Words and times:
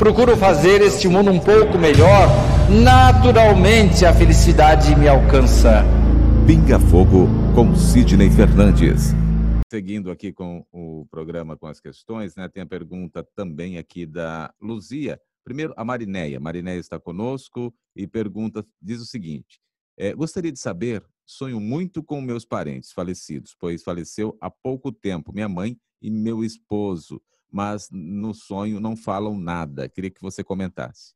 procuro 0.00 0.34
fazer 0.34 0.80
este 0.80 1.06
mundo 1.08 1.30
um 1.30 1.38
pouco 1.38 1.76
melhor, 1.76 2.26
naturalmente 2.82 4.06
a 4.06 4.14
felicidade 4.14 4.96
me 4.96 5.06
alcança. 5.06 5.84
Pinga 6.46 6.80
Fogo 6.80 7.28
com 7.54 7.76
Sidney 7.76 8.30
Fernandes. 8.30 9.12
Seguindo 9.70 10.10
aqui 10.10 10.32
com 10.32 10.64
o 10.72 11.06
programa 11.10 11.54
com 11.54 11.66
as 11.66 11.80
questões, 11.80 12.34
né? 12.34 12.48
Tem 12.48 12.62
a 12.62 12.66
pergunta 12.66 13.22
também 13.36 13.76
aqui 13.76 14.06
da 14.06 14.50
Luzia. 14.58 15.20
Primeiro, 15.44 15.74
a 15.76 15.84
Marinéia. 15.84 16.40
Marinéia 16.40 16.80
está 16.80 16.98
conosco 16.98 17.70
e 17.94 18.06
pergunta, 18.06 18.64
diz 18.80 19.02
o 19.02 19.06
seguinte: 19.06 19.60
é, 19.98 20.14
gostaria 20.14 20.50
de 20.50 20.58
saber, 20.58 21.04
sonho 21.26 21.60
muito 21.60 22.02
com 22.02 22.22
meus 22.22 22.46
parentes 22.46 22.90
falecidos, 22.90 23.54
pois 23.60 23.82
faleceu 23.82 24.34
há 24.40 24.50
pouco 24.50 24.90
tempo 24.90 25.30
minha 25.30 25.48
mãe 25.48 25.76
e 26.00 26.10
meu 26.10 26.42
esposo 26.42 27.20
mas 27.50 27.88
no 27.90 28.34
sonho 28.34 28.80
não 28.80 28.96
falam 28.96 29.38
nada. 29.38 29.88
Queria 29.88 30.10
que 30.10 30.20
você 30.20 30.42
comentasse. 30.44 31.14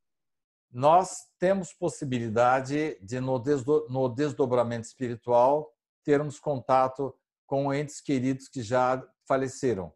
Nós 0.70 1.28
temos 1.38 1.72
possibilidade 1.72 2.98
de, 3.00 3.20
no, 3.20 3.38
desdo 3.38 3.86
no 3.88 4.08
desdobramento 4.08 4.86
espiritual, 4.86 5.72
termos 6.02 6.40
contato 6.40 7.14
com 7.46 7.72
entes 7.72 8.00
queridos 8.00 8.48
que 8.48 8.62
já 8.62 9.02
faleceram. 9.26 9.92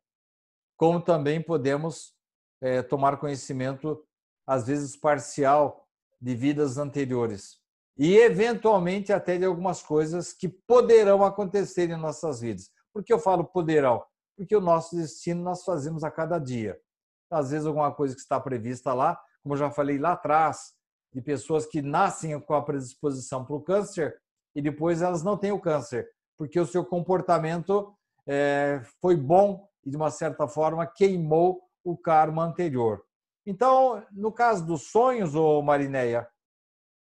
Como 0.76 1.00
também 1.00 1.42
podemos 1.42 2.14
é, 2.60 2.82
tomar 2.82 3.18
conhecimento, 3.18 4.04
às 4.46 4.66
vezes 4.66 4.96
parcial, 4.96 5.88
de 6.20 6.34
vidas 6.34 6.78
anteriores. 6.78 7.58
E, 7.96 8.16
eventualmente, 8.16 9.12
até 9.12 9.36
de 9.36 9.44
algumas 9.44 9.82
coisas 9.82 10.32
que 10.32 10.48
poderão 10.48 11.24
acontecer 11.24 11.90
em 11.90 11.96
nossas 11.96 12.40
vidas. 12.40 12.70
Por 12.92 13.02
que 13.02 13.12
eu 13.12 13.18
falo 13.18 13.44
poderão? 13.44 14.04
Porque 14.38 14.54
o 14.54 14.60
nosso 14.60 14.94
destino 14.94 15.42
nós 15.42 15.64
fazemos 15.64 16.04
a 16.04 16.12
cada 16.12 16.38
dia. 16.38 16.80
Às 17.28 17.50
vezes, 17.50 17.66
alguma 17.66 17.92
coisa 17.92 18.14
que 18.14 18.20
está 18.20 18.38
prevista 18.38 18.94
lá, 18.94 19.20
como 19.42 19.54
eu 19.54 19.58
já 19.58 19.68
falei 19.68 19.98
lá 19.98 20.12
atrás, 20.12 20.74
de 21.12 21.20
pessoas 21.20 21.66
que 21.66 21.82
nascem 21.82 22.40
com 22.40 22.54
a 22.54 22.62
predisposição 22.62 23.44
para 23.44 23.56
o 23.56 23.60
câncer 23.60 24.16
e 24.54 24.62
depois 24.62 25.02
elas 25.02 25.24
não 25.24 25.36
têm 25.36 25.50
o 25.50 25.60
câncer, 25.60 26.08
porque 26.36 26.60
o 26.60 26.66
seu 26.66 26.84
comportamento 26.84 27.92
é, 28.28 28.80
foi 29.00 29.16
bom 29.16 29.68
e, 29.84 29.90
de 29.90 29.96
uma 29.96 30.10
certa 30.10 30.46
forma, 30.46 30.86
queimou 30.86 31.60
o 31.82 31.96
karma 31.96 32.44
anterior. 32.44 33.02
Então, 33.44 34.06
no 34.12 34.30
caso 34.30 34.64
dos 34.64 34.90
sonhos, 34.90 35.34
ô 35.34 35.60
Marineia, 35.62 36.28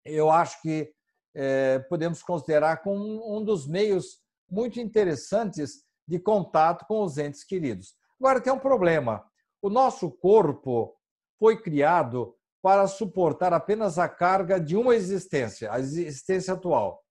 eu 0.05 0.31
acho 0.31 0.63
que 0.63 0.93
é, 1.35 1.81
podemos 1.89 2.23
considerar 2.23 2.85
como 2.85 3.37
um 3.37 3.43
dos 3.43 3.67
meios 3.67 4.21
muito 4.49 4.79
interessantes 4.79 5.86
de 6.07 6.19
contato 6.19 6.87
com 6.87 7.03
os 7.03 7.19
entes 7.19 7.45
queridos. 7.45 7.95
Agora 8.21 8.41
tem 8.41 8.53
um 8.53 8.59
problema. 8.59 9.25
O 9.61 9.69
nosso 9.69 10.11
corpo 10.11 10.97
foi 11.39 11.61
criado 11.61 12.35
para 12.63 12.87
suportar 12.87 13.53
apenas 13.53 13.99
a 13.99 14.09
carga 14.09 14.59
de 14.59 14.77
uma 14.77 14.95
existência, 14.95 15.73
a 15.73 15.79
existência 15.79 16.55
atual. 16.55 17.03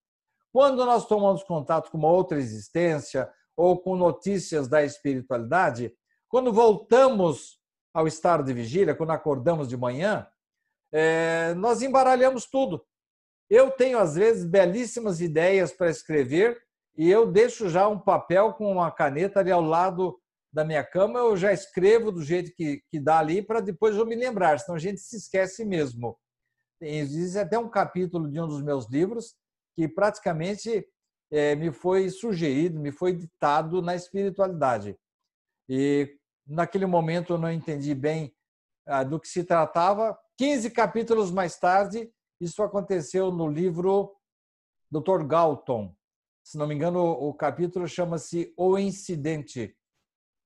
Quando 0.51 0.85
nós 0.85 1.05
tomamos 1.05 1.43
contato 1.43 1.91
com 1.91 1.97
uma 1.97 2.09
outra 2.09 2.37
existência 2.37 3.29
ou 3.55 3.77
com 3.77 3.95
notícias 3.95 4.67
da 4.67 4.83
espiritualidade, 4.83 5.93
quando 6.27 6.51
voltamos 6.51 7.59
ao 7.93 8.07
estado 8.07 8.43
de 8.43 8.53
vigília, 8.53 8.95
quando 8.95 9.11
acordamos 9.11 9.69
de 9.69 9.77
manhã, 9.77 10.27
é, 10.91 11.53
nós 11.55 11.81
embaralhamos 11.81 12.45
tudo. 12.45 12.85
Eu 13.49 13.71
tenho, 13.71 13.99
às 13.99 14.15
vezes, 14.15 14.43
belíssimas 14.43 15.21
ideias 15.21 15.71
para 15.71 15.89
escrever 15.89 16.61
e 16.97 17.09
eu 17.09 17.29
deixo 17.29 17.69
já 17.69 17.87
um 17.87 17.99
papel 17.99 18.53
com 18.53 18.71
uma 18.71 18.91
caneta 18.91 19.39
ali 19.39 19.51
ao 19.51 19.61
lado 19.61 20.19
da 20.51 20.63
minha 20.63 20.83
cama, 20.83 21.19
eu 21.19 21.35
já 21.35 21.51
escrevo 21.51 22.11
do 22.11 22.23
jeito 22.23 22.53
que, 22.55 22.81
que 22.89 22.99
dá 22.99 23.19
ali 23.19 23.41
para 23.41 23.59
depois 23.59 23.95
eu 23.95 24.05
me 24.05 24.15
lembrar, 24.15 24.57
senão 24.59 24.75
a 24.75 24.79
gente 24.79 25.01
se 25.01 25.17
esquece 25.17 25.65
mesmo. 25.65 26.17
Existe 26.79 27.37
até 27.37 27.59
um 27.59 27.69
capítulo 27.69 28.29
de 28.31 28.39
um 28.39 28.47
dos 28.47 28.61
meus 28.61 28.89
livros 28.89 29.35
que 29.75 29.87
praticamente 29.87 30.87
é, 31.31 31.55
me 31.55 31.71
foi 31.71 32.09
sugerido, 32.09 32.79
me 32.79 32.91
foi 32.91 33.13
ditado 33.13 33.81
na 33.81 33.95
espiritualidade. 33.95 34.97
E 35.67 36.17
naquele 36.47 36.85
momento 36.85 37.33
eu 37.33 37.37
não 37.37 37.51
entendi 37.51 37.93
bem 37.93 38.33
ah, 38.85 39.03
do 39.03 39.19
que 39.19 39.27
se 39.27 39.43
tratava. 39.43 40.17
15 40.37 40.69
capítulos 40.71 41.31
mais 41.31 41.57
tarde, 41.57 42.09
isso 42.39 42.61
aconteceu 42.63 43.31
no 43.31 43.47
livro 43.49 44.15
Dr. 44.91 45.25
Galton, 45.25 45.93
se 46.45 46.59
não 46.59 46.67
me 46.67 46.75
engano, 46.75 47.01
o 47.03 47.33
capítulo 47.33 47.87
chama-se 47.87 48.53
O 48.55 48.77
Incidente. 48.77 49.75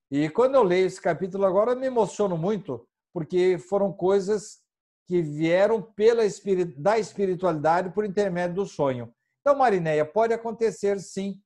E 0.09 0.29
quando 0.29 0.55
eu 0.55 0.63
leio 0.63 0.87
esse 0.87 0.99
capítulo 0.99 1.45
agora, 1.45 1.75
me 1.75 1.87
emociono 1.87 2.37
muito, 2.37 2.87
porque 3.13 3.57
foram 3.57 3.91
coisas 3.91 4.61
que 5.05 5.21
vieram 5.21 5.81
pela 5.81 6.23
da 6.77 6.97
espiritualidade 6.97 7.93
por 7.93 8.05
intermédio 8.05 8.55
do 8.55 8.65
sonho. 8.65 9.13
Então, 9.41 9.57
Marinéia, 9.57 10.05
pode 10.05 10.33
acontecer 10.33 11.01
sim 11.01 11.37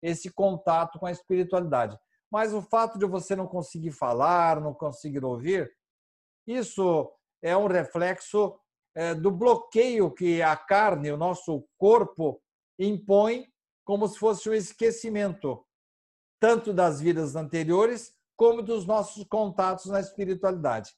esse 0.00 0.30
contato 0.30 1.00
com 1.00 1.06
a 1.06 1.10
espiritualidade. 1.10 1.98
Mas 2.30 2.54
o 2.54 2.62
fato 2.62 3.00
de 3.00 3.06
você 3.06 3.34
não 3.34 3.48
conseguir 3.48 3.90
falar, 3.90 4.60
não 4.60 4.72
conseguir 4.72 5.24
ouvir, 5.24 5.68
isso 6.46 7.12
é 7.42 7.56
um 7.56 7.66
reflexo 7.66 8.56
é, 8.94 9.16
do 9.16 9.32
bloqueio 9.32 10.12
que 10.12 10.40
a 10.42 10.56
carne, 10.56 11.10
o 11.10 11.16
nosso 11.16 11.66
corpo, 11.76 12.40
impõe 12.78 13.48
como 13.86 14.08
se 14.08 14.18
fosse 14.18 14.50
um 14.50 14.52
esquecimento, 14.52 15.64
tanto 16.40 16.74
das 16.74 17.00
vidas 17.00 17.36
anteriores 17.36 18.12
como 18.36 18.60
dos 18.60 18.84
nossos 18.84 19.24
contatos 19.24 19.86
na 19.86 20.00
espiritualidade. 20.00 20.92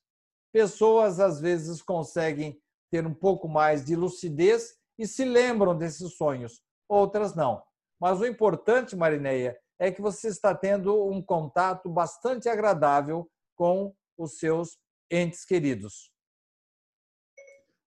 Pessoas, 0.51 1.21
às 1.21 1.39
vezes, 1.39 1.83
conseguem 1.83 2.59
ter 2.91 3.07
um 3.07 3.15
pouco 3.15 3.47
mais 3.47 3.85
de 3.85 3.95
lucidez 3.95 4.75
e 4.99 5.07
se 5.07 5.23
lembram 5.25 5.77
desses 5.77 6.17
sonhos, 6.17 6.63
outras 6.89 7.35
não. 7.35 7.63
Mas 8.01 8.21
o 8.21 8.27
importante, 8.27 8.97
Marineia, 8.97 9.57
é 9.79 9.93
que 9.93 10.01
você 10.01 10.29
está 10.29 10.55
tendo 10.55 11.07
um 11.09 11.23
contato 11.23 11.91
bastante 11.91 12.49
agradável 12.49 13.31
com 13.55 13.95
os 14.17 14.39
seus 14.39 14.79
entes 15.11 15.45
queridos. 15.45 16.11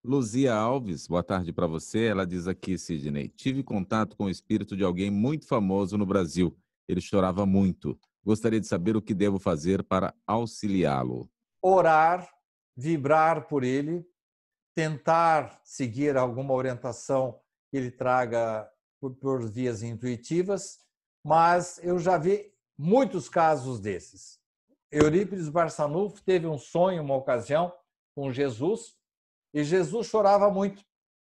Luzia 0.03 0.55
Alves, 0.55 1.05
boa 1.05 1.21
tarde 1.21 1.53
para 1.53 1.67
você. 1.67 2.05
Ela 2.05 2.25
diz 2.25 2.47
aqui, 2.47 2.75
Sidney: 2.75 3.29
tive 3.29 3.61
contato 3.61 4.17
com 4.17 4.23
o 4.23 4.29
espírito 4.31 4.75
de 4.75 4.83
alguém 4.83 5.11
muito 5.11 5.47
famoso 5.47 5.95
no 5.95 6.07
Brasil. 6.07 6.57
Ele 6.87 6.99
chorava 6.99 7.45
muito. 7.45 7.99
Gostaria 8.25 8.59
de 8.59 8.65
saber 8.65 8.97
o 8.97 9.01
que 9.01 9.13
devo 9.13 9.37
fazer 9.39 9.83
para 9.83 10.11
auxiliá-lo. 10.25 11.29
Orar, 11.61 12.27
vibrar 12.75 13.47
por 13.47 13.63
ele, 13.63 14.03
tentar 14.75 15.61
seguir 15.63 16.17
alguma 16.17 16.55
orientação 16.55 17.39
que 17.69 17.77
ele 17.77 17.91
traga 17.91 18.67
por, 18.99 19.47
vias 19.51 19.83
intuitivas, 19.83 20.79
mas 21.23 21.79
eu 21.83 21.99
já 21.99 22.17
vi 22.17 22.51
muitos 22.75 23.29
casos 23.29 23.79
desses. 23.79 24.39
Eurípides 24.91 25.47
Barçanufo 25.47 26.23
teve 26.23 26.47
um 26.47 26.57
sonho, 26.57 27.03
uma 27.03 27.15
ocasião, 27.15 27.71
com 28.15 28.31
Jesus, 28.31 28.99
e 29.53 29.63
Jesus 29.63 30.07
chorava 30.07 30.49
muito. 30.49 30.83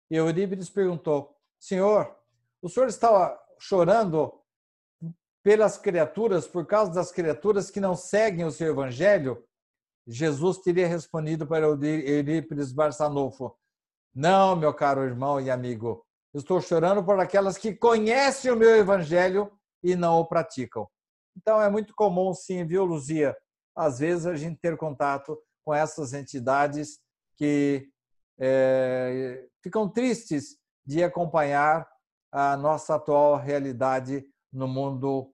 E 0.09 0.15
Eurípides 0.15 0.69
perguntou: 0.69 1.35
Senhor, 1.59 2.15
o 2.61 2.69
senhor 2.69 2.87
estava 2.87 3.39
chorando 3.59 4.33
pelas 5.43 5.77
criaturas, 5.77 6.47
por 6.47 6.65
causa 6.65 6.93
das 6.93 7.11
criaturas 7.11 7.69
que 7.69 7.79
não 7.79 7.95
seguem 7.95 8.45
o 8.45 8.51
seu 8.51 8.71
evangelho? 8.71 9.43
Jesus 10.07 10.57
teria 10.59 10.87
respondido 10.87 11.47
para 11.47 11.65
Eurípides 11.65 12.71
Barçanufo: 12.71 13.55
Não, 14.13 14.55
meu 14.55 14.73
caro 14.73 15.03
irmão 15.03 15.39
e 15.39 15.49
amigo, 15.49 16.05
estou 16.33 16.61
chorando 16.61 17.03
por 17.03 17.19
aquelas 17.19 17.57
que 17.57 17.73
conhecem 17.73 18.51
o 18.51 18.55
meu 18.55 18.75
evangelho 18.75 19.51
e 19.81 19.95
não 19.95 20.19
o 20.19 20.25
praticam. 20.25 20.87
Então 21.35 21.61
é 21.61 21.69
muito 21.69 21.93
comum, 21.95 22.33
sim, 22.33 22.65
viu, 22.65 22.85
Luzia? 22.85 23.35
Às 23.75 23.99
vezes 23.99 24.25
a 24.25 24.35
gente 24.35 24.59
ter 24.59 24.77
contato 24.77 25.37
com 25.65 25.73
essas 25.73 26.13
entidades 26.13 26.99
que 27.35 27.89
é, 28.39 29.47
ficam 29.61 29.89
tristes 29.89 30.57
de 30.85 31.03
acompanhar 31.03 31.87
a 32.31 32.57
nossa 32.57 32.95
atual 32.95 33.37
realidade 33.37 34.25
no 34.51 34.67
mundo 34.67 35.33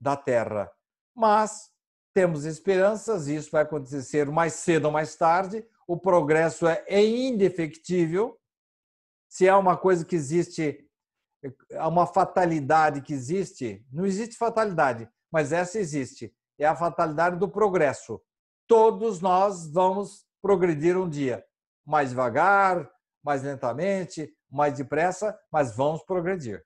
da 0.00 0.16
Terra. 0.16 0.70
Mas 1.14 1.70
temos 2.14 2.44
esperanças, 2.44 3.28
isso 3.28 3.50
vai 3.50 3.62
acontecer 3.62 4.30
mais 4.30 4.54
cedo 4.54 4.86
ou 4.86 4.92
mais 4.92 5.16
tarde. 5.16 5.64
O 5.86 5.96
progresso 5.96 6.66
é 6.66 7.04
indefectível. 7.04 8.38
Se 9.28 9.48
há 9.48 9.58
uma 9.58 9.76
coisa 9.76 10.04
que 10.04 10.16
existe, 10.16 10.88
há 11.74 11.88
uma 11.88 12.06
fatalidade 12.06 13.02
que 13.02 13.12
existe, 13.12 13.84
não 13.92 14.06
existe 14.06 14.36
fatalidade, 14.36 15.08
mas 15.30 15.52
essa 15.52 15.78
existe. 15.78 16.34
É 16.58 16.66
a 16.66 16.74
fatalidade 16.74 17.36
do 17.36 17.48
progresso. 17.48 18.20
Todos 18.66 19.20
nós 19.20 19.70
vamos 19.70 20.26
progredir 20.42 20.96
um 20.96 21.08
dia, 21.08 21.44
mais 21.88 22.10
devagar, 22.10 22.86
mais 23.24 23.42
lentamente, 23.42 24.30
mais 24.50 24.74
depressa, 24.74 25.36
mas 25.50 25.74
vamos 25.74 26.04
progredir. 26.04 26.62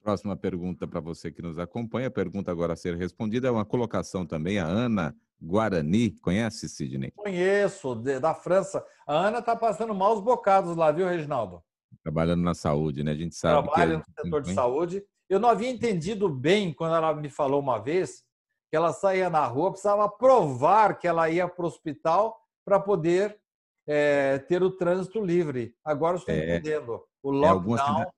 Próxima 0.00 0.36
pergunta 0.36 0.86
para 0.86 1.00
você 1.00 1.32
que 1.32 1.42
nos 1.42 1.58
acompanha, 1.58 2.06
a 2.06 2.10
pergunta 2.10 2.52
agora 2.52 2.74
a 2.74 2.76
ser 2.76 2.96
respondida 2.96 3.48
é 3.48 3.50
uma 3.50 3.64
colocação 3.64 4.24
também, 4.24 4.60
a 4.60 4.64
Ana 4.64 5.14
Guarani. 5.42 6.12
Conhece, 6.20 6.68
Sidney? 6.68 7.10
Conheço, 7.10 7.96
da 7.96 8.32
França. 8.32 8.84
A 9.06 9.14
Ana 9.14 9.40
está 9.40 9.56
passando 9.56 9.92
maus 9.92 10.22
bocados 10.22 10.76
lá, 10.76 10.92
viu, 10.92 11.06
Reginaldo? 11.06 11.62
Trabalhando 12.04 12.42
na 12.42 12.54
saúde, 12.54 13.02
né? 13.02 13.10
A 13.10 13.16
gente 13.16 13.34
sabe 13.34 13.66
Trabalha 13.66 14.00
que... 14.00 14.08
no 14.08 14.24
setor 14.24 14.42
de 14.42 14.54
saúde. 14.54 15.04
Eu 15.28 15.40
não 15.40 15.48
havia 15.48 15.68
entendido 15.68 16.28
bem 16.28 16.72
quando 16.72 16.94
ela 16.94 17.12
me 17.12 17.28
falou 17.28 17.60
uma 17.60 17.78
vez 17.78 18.22
que 18.70 18.76
ela 18.76 18.92
saía 18.92 19.28
na 19.28 19.44
rua, 19.46 19.72
precisava 19.72 20.08
provar 20.08 20.96
que 20.96 21.08
ela 21.08 21.28
ia 21.28 21.48
para 21.48 21.64
o 21.64 21.68
hospital 21.68 22.39
para 22.64 22.78
poder 22.78 23.38
é, 23.86 24.38
ter 24.38 24.62
o 24.62 24.70
trânsito 24.70 25.24
livre. 25.24 25.74
Agora 25.84 26.16
estou 26.16 26.34
é, 26.34 26.56
entendendo. 26.56 27.02
O 27.22 27.32
é, 27.32 27.50
lockdown, 27.50 28.02
é, 28.02 28.10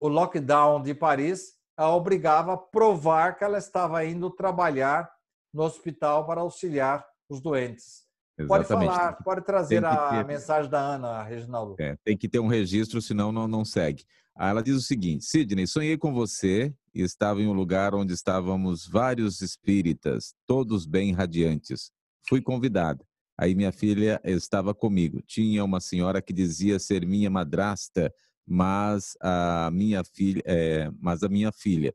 o 0.00 0.08
lockdown 0.08 0.82
de 0.82 0.94
Paris 0.94 1.58
a 1.76 1.88
obrigava 1.94 2.54
a 2.54 2.58
provar 2.58 3.38
que 3.38 3.44
ela 3.44 3.56
estava 3.56 4.04
indo 4.04 4.30
trabalhar 4.30 5.10
no 5.52 5.62
hospital 5.62 6.26
para 6.26 6.42
auxiliar 6.42 7.04
os 7.28 7.40
doentes. 7.40 8.04
Exatamente. 8.38 8.48
Pode 8.48 8.68
falar, 8.68 9.12
pode 9.24 9.40
trazer 9.42 9.84
a 9.84 10.10
ter... 10.10 10.26
mensagem 10.26 10.70
da 10.70 10.78
Ana, 10.78 11.22
Reginaldo. 11.22 11.76
É, 11.78 11.96
tem 12.04 12.16
que 12.16 12.28
ter 12.28 12.38
um 12.38 12.46
registro, 12.46 13.00
senão 13.00 13.32
não, 13.32 13.48
não 13.48 13.64
segue. 13.64 14.04
ela 14.38 14.62
diz 14.62 14.76
o 14.76 14.82
seguinte: 14.82 15.24
Sidney, 15.24 15.66
sonhei 15.66 15.96
com 15.96 16.12
você 16.12 16.74
e 16.94 17.02
estava 17.02 17.40
em 17.40 17.48
um 17.48 17.52
lugar 17.52 17.94
onde 17.94 18.12
estávamos 18.12 18.86
vários 18.86 19.40
espíritas, 19.40 20.34
todos 20.46 20.86
bem 20.86 21.12
radiantes. 21.12 21.90
Fui 22.28 22.42
convidada. 22.42 23.04
Aí 23.40 23.54
minha 23.54 23.72
filha 23.72 24.20
estava 24.22 24.74
comigo. 24.74 25.22
Tinha 25.22 25.64
uma 25.64 25.80
senhora 25.80 26.20
que 26.20 26.30
dizia 26.30 26.78
ser 26.78 27.06
minha 27.06 27.30
madrasta, 27.30 28.12
mas 28.46 29.16
a 29.18 29.70
minha 29.72 30.04
filha, 30.04 30.42
é, 30.44 30.90
mas 31.00 31.22
a 31.22 31.28
minha 31.30 31.50
filha. 31.50 31.94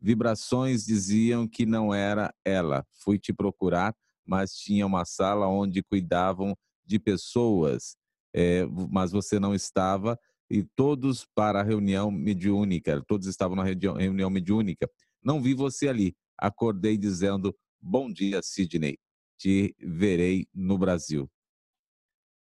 Vibrações 0.00 0.86
diziam 0.86 1.48
que 1.48 1.66
não 1.66 1.92
era 1.92 2.32
ela. 2.44 2.86
Fui 3.02 3.18
te 3.18 3.32
procurar, 3.32 3.96
mas 4.24 4.52
tinha 4.52 4.86
uma 4.86 5.04
sala 5.04 5.48
onde 5.48 5.82
cuidavam 5.82 6.56
de 6.84 7.00
pessoas, 7.00 7.96
é, 8.32 8.64
mas 8.88 9.10
você 9.10 9.40
não 9.40 9.56
estava 9.56 10.16
e 10.48 10.62
todos 10.76 11.26
para 11.34 11.62
a 11.62 11.64
reunião 11.64 12.12
mediúnica. 12.12 13.02
Todos 13.08 13.26
estavam 13.26 13.56
na 13.56 13.64
reunião 13.64 14.30
mediúnica. 14.30 14.88
Não 15.20 15.42
vi 15.42 15.52
você 15.52 15.88
ali. 15.88 16.14
Acordei 16.38 16.96
dizendo: 16.96 17.52
Bom 17.82 18.08
dia, 18.08 18.40
Sidney 18.40 18.96
te 19.38 19.76
verei 19.78 20.48
no 20.54 20.78
Brasil? 20.78 21.30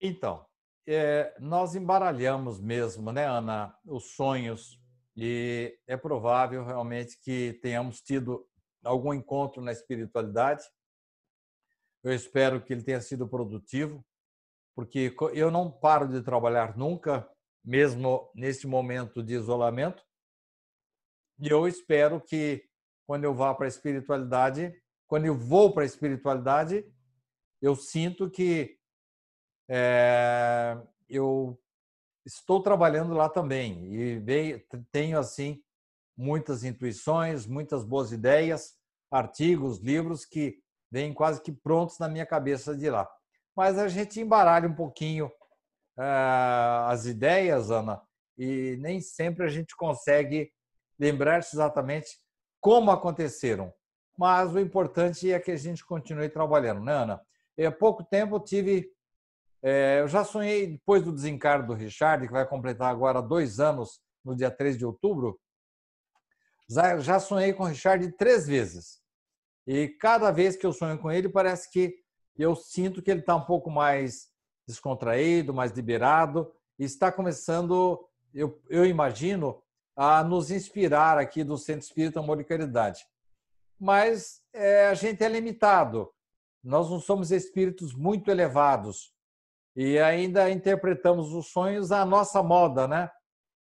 Então, 0.01 0.45
é, 0.87 1.35
nós 1.39 1.75
embaralhamos 1.75 2.59
mesmo, 2.59 3.11
né, 3.11 3.27
Ana, 3.27 3.75
os 3.85 4.15
sonhos 4.15 4.81
e 5.15 5.77
é 5.87 5.95
provável 5.95 6.65
realmente 6.65 7.19
que 7.21 7.53
tenhamos 7.61 8.01
tido 8.01 8.47
algum 8.83 9.13
encontro 9.13 9.61
na 9.61 9.71
espiritualidade. 9.71 10.63
Eu 12.03 12.13
espero 12.13 12.63
que 12.63 12.73
ele 12.73 12.83
tenha 12.83 12.99
sido 13.01 13.27
produtivo, 13.27 14.03
porque 14.75 15.15
eu 15.33 15.51
não 15.51 15.69
paro 15.69 16.07
de 16.07 16.23
trabalhar 16.23 16.75
nunca, 16.75 17.29
mesmo 17.63 18.31
neste 18.33 18.65
momento 18.65 19.21
de 19.21 19.33
isolamento. 19.33 20.03
E 21.39 21.47
eu 21.47 21.67
espero 21.67 22.19
que 22.19 22.67
quando 23.05 23.25
eu 23.25 23.35
vá 23.35 23.53
para 23.53 23.65
a 23.65 23.69
espiritualidade, 23.69 24.73
quando 25.11 25.25
eu 25.25 25.35
vou 25.35 25.73
para 25.73 25.83
a 25.83 25.85
espiritualidade, 25.85 26.89
eu 27.61 27.75
sinto 27.75 28.29
que 28.29 28.77
é, 29.69 30.81
eu 31.09 31.59
estou 32.25 32.63
trabalhando 32.63 33.13
lá 33.13 33.27
também 33.27 33.93
e 33.93 34.65
tenho 34.89 35.19
assim 35.19 35.61
muitas 36.15 36.63
intuições, 36.63 37.45
muitas 37.45 37.83
boas 37.83 38.13
ideias, 38.13 38.77
artigos, 39.11 39.79
livros 39.79 40.23
que 40.23 40.63
vêm 40.89 41.13
quase 41.13 41.41
que 41.41 41.51
prontos 41.51 41.99
na 41.99 42.07
minha 42.07 42.25
cabeça 42.25 42.73
de 42.73 42.89
lá. 42.89 43.05
Mas 43.53 43.77
a 43.77 43.89
gente 43.89 44.21
embaralha 44.21 44.69
um 44.69 44.75
pouquinho 44.75 45.29
é, 45.99 46.05
as 46.87 47.05
ideias, 47.05 47.69
Ana, 47.69 48.01
e 48.37 48.77
nem 48.79 49.01
sempre 49.01 49.45
a 49.45 49.49
gente 49.49 49.75
consegue 49.75 50.53
lembrar-se 50.97 51.53
exatamente 51.53 52.17
como 52.61 52.91
aconteceram 52.91 53.73
mas 54.17 54.53
o 54.53 54.59
importante 54.59 55.31
é 55.31 55.39
que 55.39 55.51
a 55.51 55.57
gente 55.57 55.85
continue 55.85 56.29
trabalhando, 56.29 56.81
né, 56.81 56.93
Ana? 56.93 57.21
Há 57.59 57.71
pouco 57.71 58.03
tempo 58.03 58.35
eu 58.35 58.39
tive. 58.39 58.91
É, 59.63 59.99
eu 60.01 60.07
já 60.07 60.23
sonhei, 60.23 60.67
depois 60.67 61.03
do 61.03 61.11
desencargo 61.11 61.67
do 61.67 61.73
Richard, 61.73 62.25
que 62.25 62.33
vai 62.33 62.47
completar 62.47 62.89
agora 62.89 63.21
dois 63.21 63.59
anos, 63.59 64.01
no 64.23 64.35
dia 64.35 64.49
3 64.49 64.77
de 64.77 64.85
outubro, 64.85 65.39
já, 66.67 66.97
já 66.99 67.19
sonhei 67.19 67.53
com 67.53 67.63
o 67.63 67.67
Richard 67.67 68.11
três 68.13 68.47
vezes. 68.47 69.01
E 69.67 69.87
cada 69.87 70.31
vez 70.31 70.55
que 70.55 70.65
eu 70.65 70.73
sonho 70.73 70.97
com 70.97 71.11
ele, 71.11 71.29
parece 71.29 71.69
que 71.69 71.95
eu 72.37 72.55
sinto 72.55 73.01
que 73.01 73.11
ele 73.11 73.19
está 73.19 73.35
um 73.35 73.45
pouco 73.45 73.69
mais 73.69 74.29
descontraído, 74.67 75.53
mais 75.53 75.71
liberado, 75.71 76.51
e 76.79 76.83
está 76.83 77.11
começando, 77.11 78.03
eu, 78.33 78.59
eu 78.69 78.85
imagino, 78.85 79.61
a 79.95 80.23
nos 80.23 80.49
inspirar 80.49 81.19
aqui 81.19 81.43
do 81.43 81.57
Centro 81.57 81.85
Espírita 81.85 82.19
Amor 82.19 82.39
e 82.39 82.43
Caridade 82.43 83.05
mas 83.81 84.41
é, 84.53 84.85
a 84.89 84.93
gente 84.93 85.23
é 85.23 85.27
limitado. 85.27 86.13
Nós 86.63 86.87
não 86.91 86.99
somos 86.99 87.31
espíritos 87.31 87.95
muito 87.95 88.29
elevados 88.29 89.11
e 89.75 89.97
ainda 89.97 90.51
interpretamos 90.51 91.33
os 91.33 91.47
sonhos 91.47 91.91
à 91.91 92.05
nossa 92.05 92.43
moda, 92.43 92.87
né? 92.87 93.09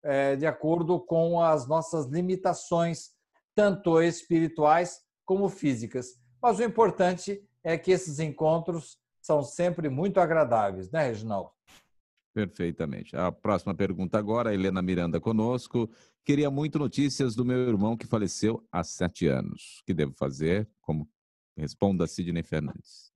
É, 0.04 0.36
de 0.36 0.46
acordo 0.46 1.00
com 1.00 1.42
as 1.42 1.66
nossas 1.68 2.06
limitações, 2.06 3.10
tanto 3.56 4.00
espirituais 4.00 5.02
como 5.26 5.50
físicas. 5.50 6.20
Mas 6.40 6.60
o 6.60 6.64
importante 6.64 7.42
é 7.64 7.76
que 7.76 7.92
esses 7.92 8.20
encontros 8.20 9.00
são 9.20 9.42
sempre 9.42 9.90
muito 9.90 10.20
agradáveis, 10.20 10.92
né, 10.92 11.08
Reginaldo? 11.08 11.53
Perfeitamente. 12.34 13.16
A 13.16 13.32
próxima 13.32 13.76
pergunta 13.76 14.18
agora, 14.18 14.54
Helena 14.54 14.82
Miranda 14.82 15.20
conosco. 15.20 15.90
Queria 16.26 16.50
muito 16.50 16.80
notícias 16.80 17.36
do 17.36 17.46
meu 17.46 17.70
irmão 17.70 17.96
que 17.96 18.08
faleceu 18.08 18.68
há 18.72 18.84
sete 18.84 19.28
anos. 19.28 19.80
O 19.82 19.86
que 19.86 19.94
devo 19.94 20.14
fazer? 20.14 20.68
Como 20.82 21.08
responda 21.56 22.08
Sidney 22.08 22.42
Fernandes. 22.42 23.12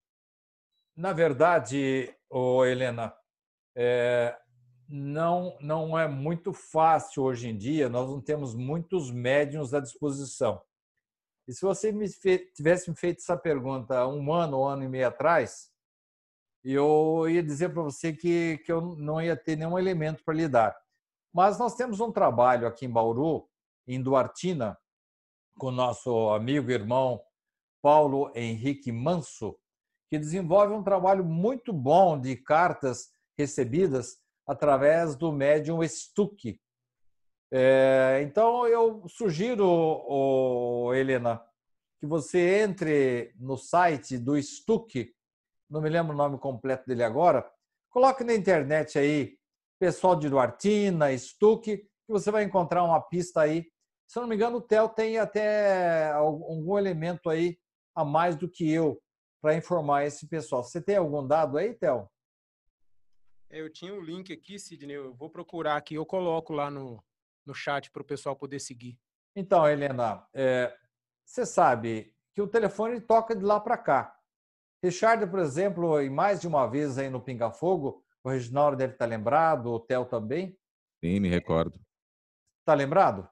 Na 0.95 1.13
verdade, 1.13 2.13
oh, 2.29 2.63
Helena, 2.63 3.13
é, 3.75 4.37
não, 4.87 5.57
não 5.61 5.97
é 5.97 6.07
muito 6.07 6.53
fácil 6.53 7.23
hoje 7.23 7.49
em 7.49 7.57
dia, 7.57 7.89
nós 7.89 8.09
não 8.09 8.21
temos 8.21 8.55
muitos 8.55 9.11
médiums 9.11 9.73
à 9.73 9.79
disposição. 9.79 10.61
E 11.47 11.53
se 11.53 11.61
você 11.61 11.91
me 11.91 12.09
fe 12.09 12.39
tivesse 12.53 12.89
me 12.89 12.95
feito 12.95 13.19
essa 13.19 13.37
pergunta 13.37 14.05
um 14.07 14.33
ano, 14.33 14.61
um 14.61 14.65
ano 14.65 14.83
e 14.83 14.87
meio 14.87 15.07
atrás, 15.07 15.71
eu 16.73 17.25
ia 17.29 17.41
dizer 17.41 17.69
para 17.69 17.83
você 17.83 18.11
que, 18.13 18.57
que 18.59 18.71
eu 18.71 18.81
não 18.97 19.21
ia 19.21 19.35
ter 19.35 19.55
nenhum 19.55 19.77
elemento 19.77 20.23
para 20.23 20.33
lidar. 20.33 20.77
Mas 21.33 21.57
nós 21.57 21.75
temos 21.75 21.99
um 21.99 22.11
trabalho 22.11 22.67
aqui 22.67 22.85
em 22.85 22.91
Bauru, 22.91 23.47
em 23.87 24.01
Duartina, 24.01 24.77
com 25.57 25.71
nosso 25.71 26.29
amigo 26.29 26.69
e 26.69 26.73
irmão 26.73 27.21
Paulo 27.81 28.31
Henrique 28.35 28.91
Manso, 28.91 29.57
que 30.09 30.17
desenvolve 30.17 30.73
um 30.73 30.83
trabalho 30.83 31.23
muito 31.23 31.71
bom 31.71 32.19
de 32.19 32.35
cartas 32.35 33.09
recebidas 33.37 34.17
através 34.45 35.15
do 35.15 35.31
médium 35.31 35.81
Stuck. 35.83 36.59
É, 37.51 38.19
então, 38.23 38.67
eu 38.67 39.07
sugiro, 39.07 39.65
oh, 39.65 40.93
Helena, 40.93 41.41
que 41.99 42.05
você 42.05 42.61
entre 42.61 43.33
no 43.39 43.57
site 43.57 44.17
do 44.17 44.41
Stuck 44.41 45.13
não 45.69 45.81
me 45.81 45.89
lembro 45.89 46.13
o 46.13 46.17
nome 46.17 46.37
completo 46.37 46.85
dele 46.87 47.03
agora, 47.03 47.49
Coloque 47.97 48.23
na 48.23 48.35
internet 48.35 48.99
aí, 48.99 49.39
pessoal 49.79 50.15
de 50.15 50.29
Duartina, 50.29 51.17
Stuck, 51.17 51.77
que 51.77 51.87
você 52.07 52.29
vai 52.29 52.43
encontrar 52.43 52.83
uma 52.83 53.01
pista 53.01 53.41
aí. 53.41 53.71
Se 54.07 54.19
eu 54.19 54.21
não 54.21 54.29
me 54.29 54.35
engano, 54.35 54.57
o 54.57 54.61
Theo 54.61 54.87
tem 54.89 55.17
até 55.17 56.11
algum 56.11 56.77
elemento 56.77 57.29
aí 57.29 57.57
a 57.95 58.05
mais 58.05 58.35
do 58.35 58.47
que 58.47 58.71
eu 58.71 59.01
para 59.41 59.55
informar 59.55 60.05
esse 60.05 60.27
pessoal. 60.27 60.63
Você 60.63 60.79
tem 60.81 60.97
algum 60.97 61.25
dado 61.25 61.57
aí, 61.57 61.73
Theo? 61.73 62.07
É, 63.49 63.61
eu 63.61 63.71
tinha 63.71 63.93
um 63.93 64.01
link 64.01 64.31
aqui, 64.31 64.59
Sidney. 64.59 64.95
Eu 64.95 65.15
vou 65.15 65.29
procurar 65.29 65.77
aqui, 65.77 65.95
eu 65.95 66.05
coloco 66.05 66.53
lá 66.53 66.69
no, 66.69 67.03
no 67.45 67.53
chat 67.53 67.89
para 67.89 68.01
o 68.01 68.05
pessoal 68.05 68.35
poder 68.35 68.59
seguir. 68.59 68.99
Então, 69.35 69.67
Helena, 69.67 70.27
é, 70.33 70.75
você 71.25 71.45
sabe 71.45 72.13
que 72.33 72.41
o 72.41 72.47
telefone 72.47 73.01
toca 73.01 73.35
de 73.35 73.43
lá 73.43 73.59
para 73.59 73.77
cá. 73.77 74.16
Richard, 74.83 75.25
por 75.27 75.39
exemplo, 75.39 76.01
e 76.01 76.09
mais 76.09 76.41
de 76.41 76.47
uma 76.47 76.67
vez 76.67 76.97
aí 76.97 77.09
no 77.09 77.21
Pinga 77.21 77.51
Fogo, 77.51 78.03
o 78.23 78.29
Reginaldo 78.29 78.77
deve 78.77 78.93
estar 78.93 79.05
lembrado, 79.05 79.71
o 79.71 79.79
Theo 79.79 80.05
também. 80.05 80.57
Sim, 81.03 81.19
me 81.19 81.29
recordo. 81.29 81.79
Está 82.59 82.73
lembrado? 82.73 83.27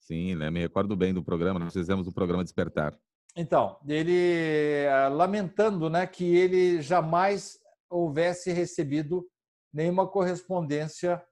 Sim, 0.00 0.34
né? 0.34 0.50
me 0.50 0.60
recordo 0.60 0.96
bem 0.96 1.12
do 1.12 1.24
programa. 1.24 1.58
Nós 1.58 1.72
fizemos 1.72 2.06
o 2.06 2.12
programa 2.12 2.44
Despertar. 2.44 2.98
Então, 3.34 3.78
ele 3.86 4.86
ah, 4.88 5.08
lamentando 5.08 5.90
né, 5.90 6.06
que 6.06 6.24
ele 6.24 6.80
jamais 6.80 7.58
houvesse 7.88 8.50
recebido 8.50 9.28
nenhuma 9.72 10.08
correspondência 10.08 11.22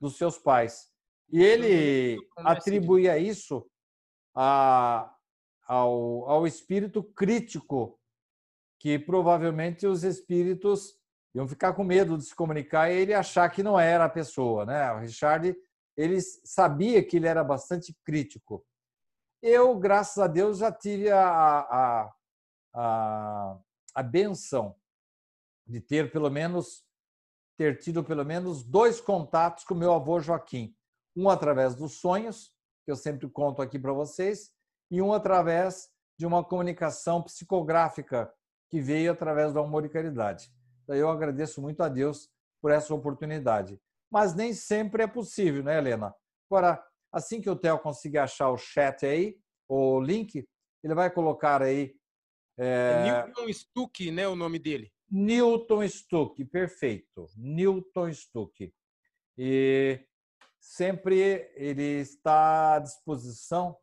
dos 0.00 0.16
seus 0.16 0.38
pais. 0.38 0.88
E 1.30 1.42
ele 1.42 2.18
atribuía 2.36 3.18
isso 3.18 3.66
a, 4.34 5.12
ao, 5.66 6.28
ao 6.28 6.46
espírito 6.46 7.02
crítico, 7.02 7.97
que 8.78 8.98
provavelmente 8.98 9.86
os 9.86 10.04
espíritos 10.04 10.96
iam 11.34 11.46
ficar 11.46 11.72
com 11.74 11.84
medo 11.84 12.16
de 12.16 12.24
se 12.24 12.34
comunicar 12.34 12.90
e 12.90 12.96
ele 12.96 13.14
achar 13.14 13.48
que 13.50 13.62
não 13.62 13.78
era 13.78 14.04
a 14.04 14.10
pessoa. 14.10 14.64
Né? 14.64 14.92
O 14.92 15.00
Richard 15.00 15.56
ele 15.96 16.20
sabia 16.20 17.04
que 17.04 17.16
ele 17.16 17.26
era 17.26 17.42
bastante 17.42 17.96
crítico. 18.04 18.64
Eu, 19.42 19.76
graças 19.78 20.18
a 20.18 20.26
Deus, 20.26 20.58
já 20.58 20.70
tive 20.72 21.10
a, 21.10 21.28
a, 21.28 22.12
a, 22.74 23.58
a 23.94 24.02
benção 24.02 24.76
de 25.66 25.80
ter 25.80 26.10
pelo 26.10 26.30
menos 26.30 26.86
ter 27.56 27.76
tido 27.76 28.04
pelo 28.04 28.24
menos 28.24 28.62
dois 28.62 29.00
contatos 29.00 29.64
com 29.64 29.74
meu 29.74 29.92
avô 29.92 30.20
Joaquim. 30.20 30.72
Um 31.16 31.28
através 31.28 31.74
dos 31.74 31.98
sonhos, 32.00 32.52
que 32.84 32.92
eu 32.92 32.96
sempre 32.96 33.28
conto 33.28 33.60
aqui 33.60 33.76
para 33.78 33.92
vocês, 33.92 34.52
e 34.88 35.02
um 35.02 35.12
através 35.12 35.90
de 36.16 36.24
uma 36.24 36.44
comunicação 36.44 37.20
psicográfica 37.20 38.32
que 38.68 38.80
veio 38.80 39.12
através 39.12 39.52
do 39.52 39.60
amor 39.60 39.84
e 39.84 39.88
caridade. 39.88 40.50
Daí 40.86 41.00
eu 41.00 41.10
agradeço 41.10 41.60
muito 41.60 41.82
a 41.82 41.88
Deus 41.88 42.30
por 42.60 42.70
essa 42.70 42.94
oportunidade. 42.94 43.80
Mas 44.10 44.34
nem 44.34 44.52
sempre 44.52 45.02
é 45.02 45.06
possível, 45.06 45.62
né, 45.62 45.78
Helena? 45.78 46.14
Agora, 46.50 46.82
assim 47.12 47.40
que 47.40 47.50
o 47.50 47.56
Theo 47.56 47.78
conseguir 47.78 48.18
achar 48.18 48.50
o 48.50 48.56
chat 48.56 49.04
aí, 49.04 49.38
o 49.68 50.00
link, 50.00 50.46
ele 50.82 50.94
vai 50.94 51.10
colocar 51.10 51.62
aí. 51.62 51.94
É... 52.56 53.04
Newton 53.04 53.52
Stuck, 53.52 54.10
né, 54.10 54.26
o 54.26 54.34
nome 54.34 54.58
dele? 54.58 54.90
Newton 55.10 55.86
Stuck, 55.88 56.44
perfeito. 56.46 57.26
Newton 57.36 58.12
Stuck. 58.12 58.72
E 59.36 60.00
sempre 60.60 61.50
ele 61.54 62.00
está 62.00 62.74
à 62.74 62.78
disposição 62.78 63.76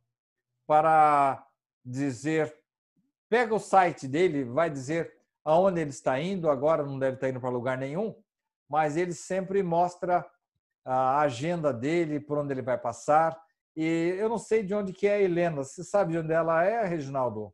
para 0.67 1.47
dizer, 1.83 2.53
pega 3.29 3.53
o 3.53 3.59
site 3.59 4.07
dele, 4.07 4.43
vai 4.43 4.69
dizer 4.69 5.13
aonde 5.43 5.79
ele 5.79 5.91
está 5.91 6.19
indo, 6.19 6.49
agora 6.49 6.83
não 6.83 6.97
deve 6.97 7.15
estar 7.15 7.29
indo 7.29 7.39
para 7.39 7.49
lugar 7.49 7.77
nenhum, 7.77 8.15
mas 8.67 8.97
ele 8.97 9.13
sempre 9.13 9.61
mostra 9.61 10.25
a 10.83 11.19
agenda 11.21 11.71
dele, 11.71 12.19
por 12.19 12.37
onde 12.37 12.53
ele 12.53 12.61
vai 12.61 12.77
passar. 12.77 13.39
E 13.75 14.15
eu 14.17 14.29
não 14.29 14.37
sei 14.37 14.63
de 14.63 14.73
onde 14.73 14.93
que 14.93 15.07
é 15.07 15.15
a 15.15 15.21
Helena. 15.21 15.57
Você 15.57 15.83
sabe 15.83 16.13
de 16.13 16.19
onde 16.19 16.31
ela 16.31 16.63
é, 16.63 16.85
Reginaldo? 16.85 17.53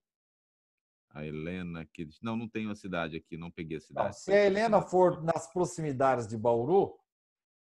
A 1.09 1.25
Helena 1.25 1.85
que 1.91 2.07
não, 2.21 2.37
não 2.37 2.47
tem 2.47 2.65
uma 2.65 2.75
cidade 2.75 3.17
aqui, 3.17 3.37
não 3.37 3.51
peguei 3.51 3.77
a 3.77 3.81
cidade. 3.81 4.07
Não, 4.07 4.13
se 4.13 4.31
a 4.31 4.45
Helena 4.45 4.81
for 4.81 5.21
nas 5.23 5.51
proximidades 5.51 6.27
de 6.27 6.37
Bauru, 6.37 6.95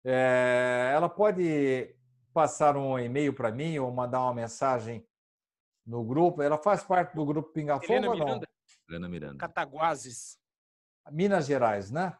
é, 0.04 0.92
ela 0.94 1.10
pode 1.10 1.96
passar 2.34 2.76
um 2.78 2.98
e-mail 2.98 3.34
para 3.34 3.52
mim 3.52 3.78
ou 3.78 3.92
mandar 3.92 4.22
uma 4.22 4.34
mensagem 4.34 5.06
no 5.86 6.04
grupo. 6.04 6.42
Ela 6.42 6.58
faz 6.58 6.84
parte 6.84 7.15
do 7.15 7.25
grupo 7.25 7.51
Pinga 7.51 7.80
Fogo 7.80 7.94
Helena 7.94 8.10
ou 8.10 8.18
não? 8.18 8.25
Miranda. 8.25 8.48
Helena 8.89 9.10
Miranda. 9.10 9.38
Cataguases. 9.38 10.39
Minas 11.12 11.46
Gerais, 11.46 11.92
né? 11.92 12.18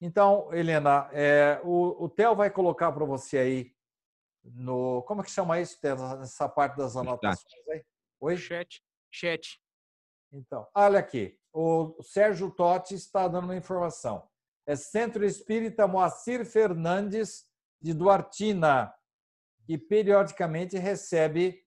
Então, 0.00 0.52
Helena, 0.52 1.08
é, 1.12 1.60
o, 1.64 2.04
o 2.04 2.08
Theo 2.08 2.36
vai 2.36 2.50
colocar 2.50 2.92
para 2.92 3.04
você 3.04 3.38
aí 3.38 3.76
no. 4.44 5.02
Como 5.02 5.20
é 5.20 5.24
que 5.24 5.30
chama 5.30 5.60
isso, 5.60 5.80
Theo, 5.80 5.96
nessa 5.96 6.48
parte 6.48 6.76
das 6.76 6.96
anotações 6.96 7.68
aí? 7.70 7.84
Oi? 8.20 8.36
Chat. 8.36 8.82
Chat. 9.10 9.60
Então, 10.32 10.68
olha 10.74 10.98
aqui. 10.98 11.38
O 11.52 12.02
Sérgio 12.02 12.50
Totti 12.50 12.94
está 12.94 13.26
dando 13.26 13.44
uma 13.44 13.56
informação. 13.56 14.28
É 14.66 14.76
Centro 14.76 15.24
Espírita 15.24 15.86
Moacir 15.86 16.44
Fernandes 16.44 17.48
de 17.80 17.94
Duartina, 17.94 18.94
que 19.64 19.78
periodicamente 19.78 20.76
recebe 20.76 21.65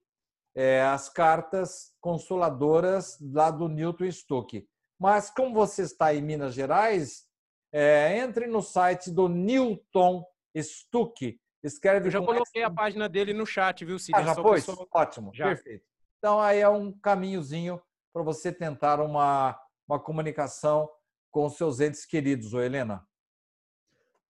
é, 0.55 0.81
as 0.81 1.09
cartas 1.09 1.93
consoladoras 2.01 3.17
lá 3.21 3.51
do 3.51 3.67
Newton 3.67 4.11
Stuck. 4.11 4.67
Mas 4.99 5.29
como 5.29 5.53
você 5.53 5.83
está 5.83 6.13
em 6.13 6.21
Minas 6.21 6.53
Gerais, 6.53 7.29
é, 7.71 8.17
entre 8.17 8.47
no 8.47 8.61
site 8.61 9.11
do 9.11 9.27
Newton 9.27 10.25
Stuck. 10.57 11.39
Escreve 11.63 12.07
Eu 12.07 12.11
já 12.11 12.21
coloquei 12.21 12.63
a 12.63 12.71
página 12.71 13.09
dele 13.09 13.33
no 13.33 13.45
chat, 13.45 13.83
viu, 13.83 13.99
Cid? 13.99 14.17
Ah, 14.17 14.23
já 14.23 14.35
pôs? 14.35 14.65
Pessoa... 14.65 14.87
Ótimo, 14.93 15.31
já. 15.33 15.45
perfeito. 15.45 15.83
Então, 16.17 16.39
aí 16.39 16.59
é 16.59 16.69
um 16.69 16.91
caminhozinho 16.91 17.81
para 18.13 18.23
você 18.23 18.51
tentar 18.51 18.99
uma, 18.99 19.59
uma 19.87 19.99
comunicação 19.99 20.89
com 21.31 21.45
os 21.45 21.55
seus 21.55 21.79
entes 21.79 22.05
queridos, 22.05 22.53
ô 22.53 22.61
Helena. 22.61 23.05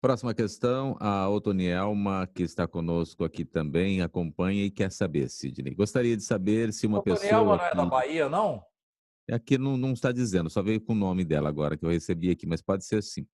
Próxima 0.05 0.35
questão, 0.35 0.95
a 0.99 1.27
Otonielma, 1.27 2.29
que 2.31 2.43
está 2.43 2.67
conosco 2.67 3.23
aqui 3.23 3.43
também, 3.43 4.03
acompanha 4.03 4.63
e 4.63 4.69
quer 4.69 4.91
saber, 4.91 5.27
Sidney. 5.31 5.73
Gostaria 5.73 6.15
de 6.15 6.21
saber 6.21 6.71
se 6.71 6.85
uma 6.85 6.99
Otonielma 6.99 7.21
pessoa... 7.23 7.55
Otonielma 7.55 7.57
não 7.57 7.65
é 7.65 7.75
da 7.75 7.85
Bahia, 7.89 8.29
não? 8.29 8.61
Aqui 9.31 9.57
não, 9.57 9.75
não 9.75 9.93
está 9.93 10.11
dizendo, 10.11 10.47
só 10.47 10.61
veio 10.61 10.79
com 10.79 10.93
o 10.93 10.95
nome 10.95 11.25
dela 11.25 11.49
agora, 11.49 11.75
que 11.75 11.83
eu 11.83 11.89
recebi 11.89 12.29
aqui, 12.29 12.45
mas 12.45 12.61
pode 12.61 12.85
ser 12.85 12.97
assim. 12.97 13.25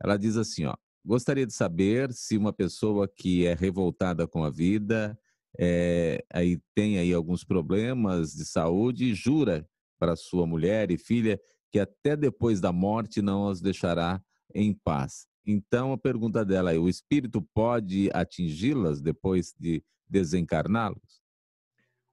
Ela 0.00 0.16
diz 0.16 0.36
assim, 0.36 0.66
ó, 0.66 0.76
gostaria 1.04 1.44
de 1.44 1.52
saber 1.52 2.12
se 2.12 2.36
uma 2.36 2.52
pessoa 2.52 3.08
que 3.08 3.44
é 3.44 3.52
revoltada 3.52 4.24
com 4.28 4.44
a 4.44 4.50
vida, 4.50 5.18
é, 5.58 6.24
aí 6.32 6.60
tem 6.76 6.98
aí 6.98 7.12
alguns 7.12 7.42
problemas 7.42 8.34
de 8.34 8.44
saúde, 8.44 9.14
jura 9.14 9.68
para 9.98 10.14
sua 10.14 10.46
mulher 10.46 10.92
e 10.92 10.96
filha 10.96 11.40
que 11.72 11.80
até 11.80 12.16
depois 12.16 12.60
da 12.60 12.70
morte 12.70 13.20
não 13.20 13.48
as 13.48 13.60
deixará 13.60 14.22
em 14.54 14.72
paz. 14.72 15.28
Então 15.46 15.92
a 15.92 15.98
pergunta 15.98 16.44
dela 16.44 16.74
é: 16.74 16.78
o 16.78 16.88
espírito 16.88 17.42
pode 17.54 18.10
atingi-las 18.12 19.00
depois 19.00 19.54
de 19.58 19.82
desencarná-los? 20.08 21.20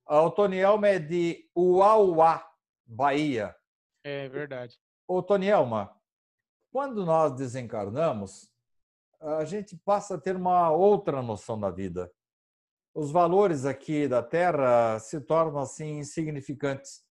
A 0.06 0.22
Otonielma 0.22 0.88
é 0.88 1.00
de 1.00 1.50
Uauá, 1.56 2.46
Bahia. 2.86 3.54
É 4.04 4.30
verdade. 4.30 4.78
Ô, 5.06 5.22
Tonielma, 5.22 5.94
quando 6.72 7.06
nós 7.06 7.34
desencarnamos, 7.34 8.50
a 9.20 9.44
gente 9.44 9.76
passa 9.76 10.16
a 10.16 10.18
ter 10.18 10.36
uma 10.36 10.72
outra 10.72 11.22
noção 11.22 11.60
da 11.60 11.70
vida. 11.70 12.10
Os 12.94 13.12
valores 13.12 13.66
aqui 13.66 14.08
da 14.08 14.24
Terra 14.24 14.98
se 15.00 15.20
tornam 15.22 15.60
assim 15.60 16.00
insignificantes. 16.00 17.04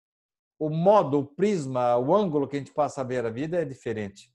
O 0.58 0.70
modo, 0.70 1.18
o 1.18 1.26
prisma, 1.26 1.96
o 1.96 2.14
ângulo 2.14 2.48
que 2.48 2.56
a 2.56 2.58
gente 2.58 2.72
passa 2.72 3.02
a 3.02 3.04
ver 3.04 3.26
a 3.26 3.30
vida 3.30 3.60
é 3.60 3.64
diferente. 3.64 4.32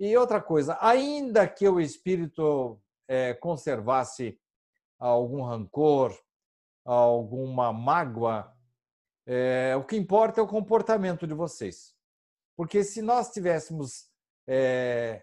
E 0.00 0.16
outra 0.16 0.40
coisa, 0.40 0.78
ainda 0.80 1.46
que 1.46 1.68
o 1.68 1.78
espírito 1.78 2.80
é, 3.06 3.34
conservasse 3.34 4.40
algum 4.98 5.42
rancor, 5.42 6.18
alguma 6.82 7.70
mágoa, 7.70 8.50
é, 9.26 9.76
o 9.76 9.84
que 9.84 9.98
importa 9.98 10.40
é 10.40 10.42
o 10.42 10.48
comportamento 10.48 11.26
de 11.26 11.34
vocês. 11.34 11.94
Porque 12.56 12.82
se 12.82 13.02
nós 13.02 13.30
tivéssemos, 13.30 14.08
é, 14.48 15.22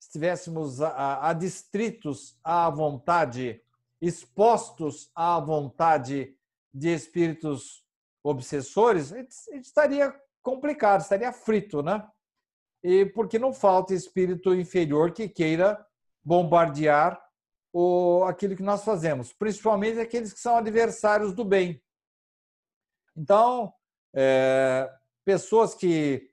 estivéssemos 0.00 0.80
adstritos 0.80 2.36
à 2.42 2.68
vontade, 2.68 3.62
expostos 4.00 5.08
à 5.14 5.38
vontade 5.38 6.36
de 6.74 6.88
espíritos 6.88 7.86
obsessores, 8.24 9.12
estaria 9.52 10.12
complicado, 10.42 11.02
estaria 11.02 11.32
frito, 11.32 11.80
né? 11.80 12.04
E 12.88 13.04
porque 13.04 13.36
não 13.36 13.52
falta 13.52 13.92
espírito 13.92 14.54
inferior 14.54 15.10
que 15.10 15.28
queira 15.28 15.84
bombardear 16.22 17.20
o, 17.72 18.22
aquilo 18.22 18.54
que 18.54 18.62
nós 18.62 18.84
fazemos, 18.84 19.32
principalmente 19.32 19.98
aqueles 19.98 20.32
que 20.32 20.38
são 20.38 20.56
adversários 20.56 21.34
do 21.34 21.44
bem. 21.44 21.82
Então, 23.16 23.74
é, 24.14 24.88
pessoas 25.24 25.74
que 25.74 26.30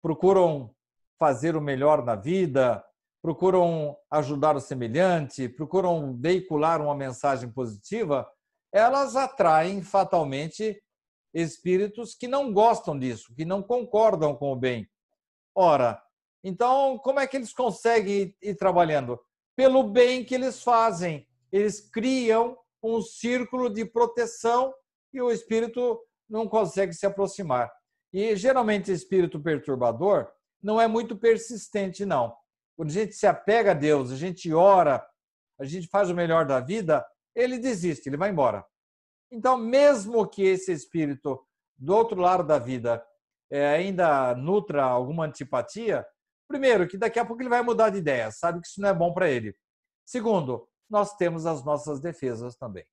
procuram 0.00 0.72
fazer 1.18 1.56
o 1.56 1.60
melhor 1.60 2.04
na 2.04 2.14
vida, 2.14 2.84
procuram 3.20 3.96
ajudar 4.08 4.54
o 4.54 4.60
semelhante, 4.60 5.48
procuram 5.48 6.16
veicular 6.16 6.80
uma 6.80 6.94
mensagem 6.94 7.50
positiva, 7.50 8.30
elas 8.70 9.16
atraem 9.16 9.82
fatalmente 9.82 10.80
espíritos 11.34 12.14
que 12.14 12.28
não 12.28 12.52
gostam 12.52 12.96
disso, 12.96 13.34
que 13.34 13.44
não 13.44 13.60
concordam 13.60 14.36
com 14.36 14.52
o 14.52 14.56
bem. 14.56 14.88
Ora, 15.58 16.02
então 16.44 16.98
como 16.98 17.18
é 17.18 17.26
que 17.26 17.34
eles 17.34 17.54
conseguem 17.54 18.36
ir 18.42 18.54
trabalhando? 18.56 19.18
Pelo 19.56 19.82
bem 19.82 20.22
que 20.22 20.34
eles 20.34 20.62
fazem. 20.62 21.26
Eles 21.50 21.80
criam 21.80 22.58
um 22.82 23.00
círculo 23.00 23.70
de 23.70 23.86
proteção 23.86 24.74
e 25.14 25.22
o 25.22 25.32
espírito 25.32 25.98
não 26.28 26.46
consegue 26.46 26.92
se 26.92 27.06
aproximar. 27.06 27.72
E 28.12 28.36
geralmente 28.36 28.92
espírito 28.92 29.40
perturbador 29.40 30.30
não 30.62 30.78
é 30.78 30.86
muito 30.86 31.16
persistente, 31.16 32.04
não. 32.04 32.36
Quando 32.76 32.90
a 32.90 32.92
gente 32.92 33.14
se 33.14 33.26
apega 33.26 33.70
a 33.70 33.74
Deus, 33.74 34.12
a 34.12 34.16
gente 34.16 34.52
ora, 34.52 35.06
a 35.58 35.64
gente 35.64 35.88
faz 35.88 36.10
o 36.10 36.14
melhor 36.14 36.44
da 36.44 36.60
vida, 36.60 37.06
ele 37.34 37.58
desiste, 37.58 38.08
ele 38.08 38.18
vai 38.18 38.30
embora. 38.30 38.64
Então, 39.32 39.56
mesmo 39.56 40.26
que 40.28 40.42
esse 40.42 40.70
espírito 40.70 41.42
do 41.76 41.94
outro 41.94 42.20
lado 42.20 42.44
da 42.44 42.58
vida 42.58 43.02
é, 43.50 43.68
ainda 43.68 44.34
nutra 44.34 44.82
alguma 44.84 45.26
antipatia, 45.26 46.06
primeiro, 46.48 46.86
que 46.86 46.96
daqui 46.96 47.18
a 47.18 47.24
pouco 47.24 47.42
ele 47.42 47.48
vai 47.48 47.62
mudar 47.62 47.90
de 47.90 47.98
ideia, 47.98 48.30
sabe 48.30 48.60
que 48.60 48.66
isso 48.66 48.80
não 48.80 48.88
é 48.88 48.94
bom 48.94 49.12
para 49.12 49.30
ele. 49.30 49.54
Segundo, 50.04 50.68
nós 50.88 51.14
temos 51.16 51.46
as 51.46 51.64
nossas 51.64 52.00
defesas 52.00 52.56
também. 52.56 52.84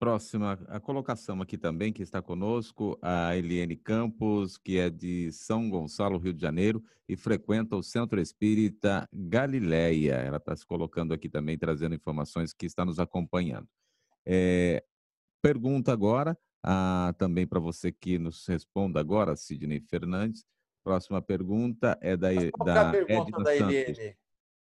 Próxima, 0.00 0.52
a 0.68 0.78
colocação 0.78 1.42
aqui 1.42 1.58
também, 1.58 1.92
que 1.92 2.02
está 2.02 2.22
conosco, 2.22 2.96
a 3.02 3.36
Eliane 3.36 3.74
Campos, 3.74 4.56
que 4.56 4.78
é 4.78 4.88
de 4.88 5.32
São 5.32 5.68
Gonçalo, 5.68 6.18
Rio 6.18 6.32
de 6.32 6.40
Janeiro, 6.40 6.84
e 7.08 7.16
frequenta 7.16 7.74
o 7.74 7.82
Centro 7.82 8.20
Espírita 8.20 9.08
Galileia. 9.12 10.14
Ela 10.14 10.36
está 10.36 10.54
se 10.54 10.64
colocando 10.64 11.12
aqui 11.12 11.28
também, 11.28 11.58
trazendo 11.58 11.96
informações 11.96 12.52
que 12.52 12.64
está 12.64 12.84
nos 12.84 13.00
acompanhando. 13.00 13.68
É, 14.24 14.84
pergunta 15.42 15.92
agora, 15.92 16.38
ah, 16.64 17.14
também 17.18 17.46
para 17.46 17.60
você 17.60 17.92
que 17.92 18.18
nos 18.18 18.46
responda 18.46 19.00
agora, 19.00 19.36
Sidney 19.36 19.80
Fernandes. 19.80 20.44
Próxima 20.84 21.20
pergunta 21.20 21.98
é 22.00 22.16
da, 22.16 22.32
Mas 22.32 22.50
qual 22.50 22.66
da 22.66 22.74
é 22.74 22.78
a 22.78 22.90
pergunta 22.90 23.12
Edna 23.12 23.38
da 23.44 23.56
Santos. 23.56 23.74
Eliane? 23.74 24.16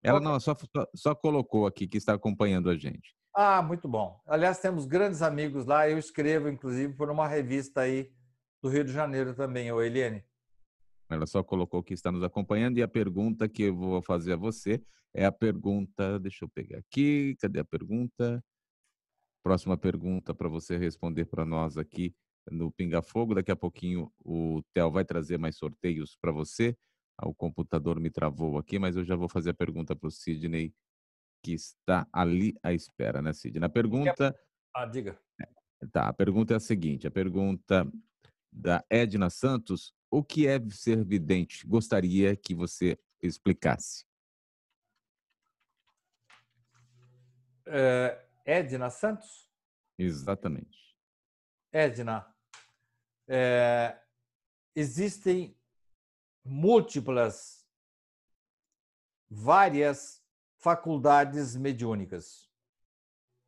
Ela 0.03 0.19
não, 0.19 0.39
só, 0.39 0.55
só, 0.55 0.87
só 0.93 1.15
colocou 1.15 1.65
aqui 1.65 1.87
que 1.87 1.97
está 1.97 2.13
acompanhando 2.13 2.69
a 2.69 2.75
gente. 2.75 3.15
Ah, 3.35 3.61
muito 3.61 3.87
bom. 3.87 4.21
Aliás, 4.27 4.59
temos 4.59 4.85
grandes 4.85 5.21
amigos 5.21 5.65
lá. 5.65 5.89
Eu 5.89 5.97
escrevo, 5.97 6.49
inclusive, 6.49 6.93
por 6.93 7.09
uma 7.09 7.27
revista 7.27 7.81
aí 7.81 8.11
do 8.61 8.69
Rio 8.69 8.83
de 8.83 8.91
Janeiro 8.91 9.33
também, 9.33 9.71
ô 9.71 9.81
Eliane. 9.81 10.23
Ela 11.09 11.25
só 11.25 11.43
colocou 11.43 11.83
que 11.83 11.93
está 11.93 12.11
nos 12.11 12.23
acompanhando 12.23 12.77
e 12.77 12.83
a 12.83 12.87
pergunta 12.87 13.47
que 13.47 13.63
eu 13.63 13.75
vou 13.75 14.01
fazer 14.01 14.33
a 14.33 14.37
você 14.37 14.83
é 15.13 15.25
a 15.25 15.31
pergunta. 15.31 16.19
Deixa 16.19 16.45
eu 16.45 16.49
pegar 16.49 16.79
aqui. 16.79 17.35
Cadê 17.39 17.59
a 17.59 17.65
pergunta? 17.65 18.43
Próxima 19.43 19.77
pergunta 19.77 20.33
para 20.33 20.47
você 20.47 20.77
responder 20.77 21.25
para 21.25 21.45
nós 21.45 21.77
aqui 21.77 22.15
no 22.49 22.71
Pinga 22.71 23.01
Fogo. 23.01 23.35
Daqui 23.35 23.51
a 23.51 23.55
pouquinho 23.55 24.09
o 24.23 24.63
Theo 24.73 24.89
vai 24.89 25.03
trazer 25.03 25.37
mais 25.37 25.57
sorteios 25.57 26.15
para 26.15 26.31
você. 26.31 26.77
Ah, 27.17 27.27
O 27.27 27.35
computador 27.35 27.99
me 27.99 28.09
travou 28.09 28.57
aqui, 28.57 28.79
mas 28.79 28.95
eu 28.95 29.03
já 29.03 29.17
vou 29.17 29.27
fazer 29.27 29.49
a 29.49 29.53
pergunta 29.53 29.95
para 29.95 30.07
o 30.07 30.11
Sidney, 30.11 30.73
que 31.43 31.51
está 31.51 32.07
ali 32.11 32.55
à 32.63 32.73
espera, 32.73 33.21
né, 33.21 33.33
Sidney? 33.33 33.65
A 33.65 33.69
pergunta. 33.69 34.33
Ah, 34.73 34.85
diga. 34.85 35.19
Tá, 35.91 36.07
a 36.07 36.13
pergunta 36.13 36.53
é 36.53 36.57
a 36.57 36.61
seguinte: 36.61 37.05
a 37.05 37.11
pergunta 37.11 37.85
da 38.49 38.83
Edna 38.89 39.29
Santos: 39.29 39.93
o 40.09 40.23
que 40.23 40.47
é 40.47 40.57
ser 40.69 41.03
vidente? 41.03 41.67
Gostaria 41.67 42.35
que 42.35 42.55
você 42.55 42.97
explicasse. 43.21 44.05
É, 47.65 48.25
Edna 48.45 48.89
Santos? 48.89 49.49
Exatamente. 49.97 50.95
Edna, 51.71 52.25
é, 53.27 53.97
existem 54.75 55.57
múltiplas, 56.43 57.65
várias 59.29 60.21
faculdades 60.57 61.55
mediúnicas. 61.55 62.49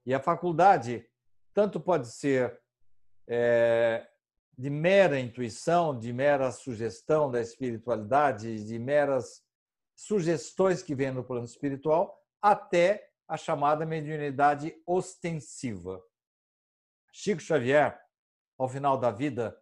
E 0.05 0.13
a 0.13 0.19
faculdade 0.19 1.08
tanto 1.53 1.79
pode 1.79 2.12
ser 2.12 2.62
é, 3.27 4.08
de 4.58 4.69
mera 4.69 5.19
intuição, 5.19 5.97
de 5.97 6.12
mera 6.13 6.51
sugestão 6.51 7.29
da 7.29 7.41
espiritualidade, 7.41 8.63
de 8.65 8.79
meras 8.79 9.43
sugestões 9.95 10.81
que 10.81 10.95
vêm 10.95 11.12
no 11.12 11.23
plano 11.23 11.45
espiritual, 11.45 12.21
até 12.41 13.10
a 13.27 13.38
chamada 13.38 13.85
mediunidade 13.85 14.75
ostensiva. 14.85 16.01
Chico 17.11 17.41
Xavier, 17.41 17.99
ao 18.57 18.67
final 18.67 18.97
da 18.97 19.11
vida, 19.11 19.57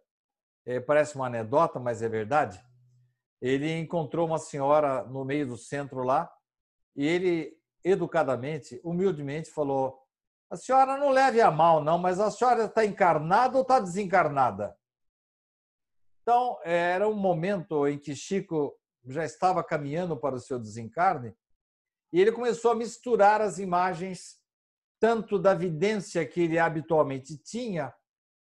eh, 0.66 0.80
parece 0.80 1.16
uma 1.16 1.26
anedota, 1.26 1.78
mas 1.78 2.02
é 2.02 2.08
verdade. 2.08 2.62
Ele 3.40 3.78
encontrou 3.78 4.26
uma 4.26 4.38
senhora 4.38 5.04
no 5.04 5.24
meio 5.24 5.46
do 5.46 5.56
centro 5.56 6.02
lá 6.02 6.30
e 6.96 7.06
ele, 7.06 7.56
educadamente, 7.82 8.80
humildemente, 8.84 9.50
falou: 9.50 10.02
A 10.50 10.56
senhora 10.56 10.96
não 10.96 11.10
leve 11.10 11.40
a 11.40 11.50
mal, 11.50 11.82
não, 11.82 11.98
mas 11.98 12.18
a 12.20 12.30
senhora 12.30 12.64
está 12.64 12.84
encarnada 12.84 13.56
ou 13.56 13.62
está 13.62 13.80
desencarnada? 13.80 14.76
Então, 16.22 16.58
era 16.64 17.06
um 17.06 17.14
momento 17.14 17.86
em 17.86 17.98
que 17.98 18.14
Chico 18.16 18.74
já 19.04 19.24
estava 19.24 19.62
caminhando 19.62 20.16
para 20.16 20.34
o 20.34 20.40
seu 20.40 20.58
desencarne 20.58 21.36
e 22.14 22.20
ele 22.20 22.30
começou 22.30 22.70
a 22.70 22.76
misturar 22.76 23.40
as 23.40 23.58
imagens, 23.58 24.40
tanto 25.00 25.36
da 25.36 25.52
vidência 25.52 26.24
que 26.24 26.42
ele 26.42 26.60
habitualmente 26.60 27.36
tinha, 27.36 27.92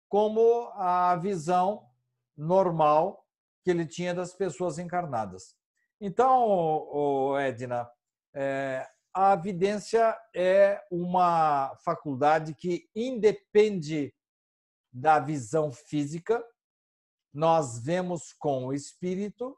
como 0.08 0.66
a 0.74 1.14
visão 1.14 1.88
normal 2.36 3.24
que 3.62 3.70
ele 3.70 3.86
tinha 3.86 4.12
das 4.12 4.34
pessoas 4.34 4.80
encarnadas. 4.80 5.54
Então, 6.00 7.38
Edna, 7.38 7.88
é, 8.34 8.84
a 9.14 9.36
vidência 9.36 10.18
é 10.34 10.82
uma 10.90 11.72
faculdade 11.84 12.56
que 12.56 12.90
independe 12.96 14.12
da 14.92 15.20
visão 15.20 15.70
física, 15.70 16.44
nós 17.32 17.78
vemos 17.78 18.32
com 18.32 18.66
o 18.66 18.72
espírito, 18.74 19.56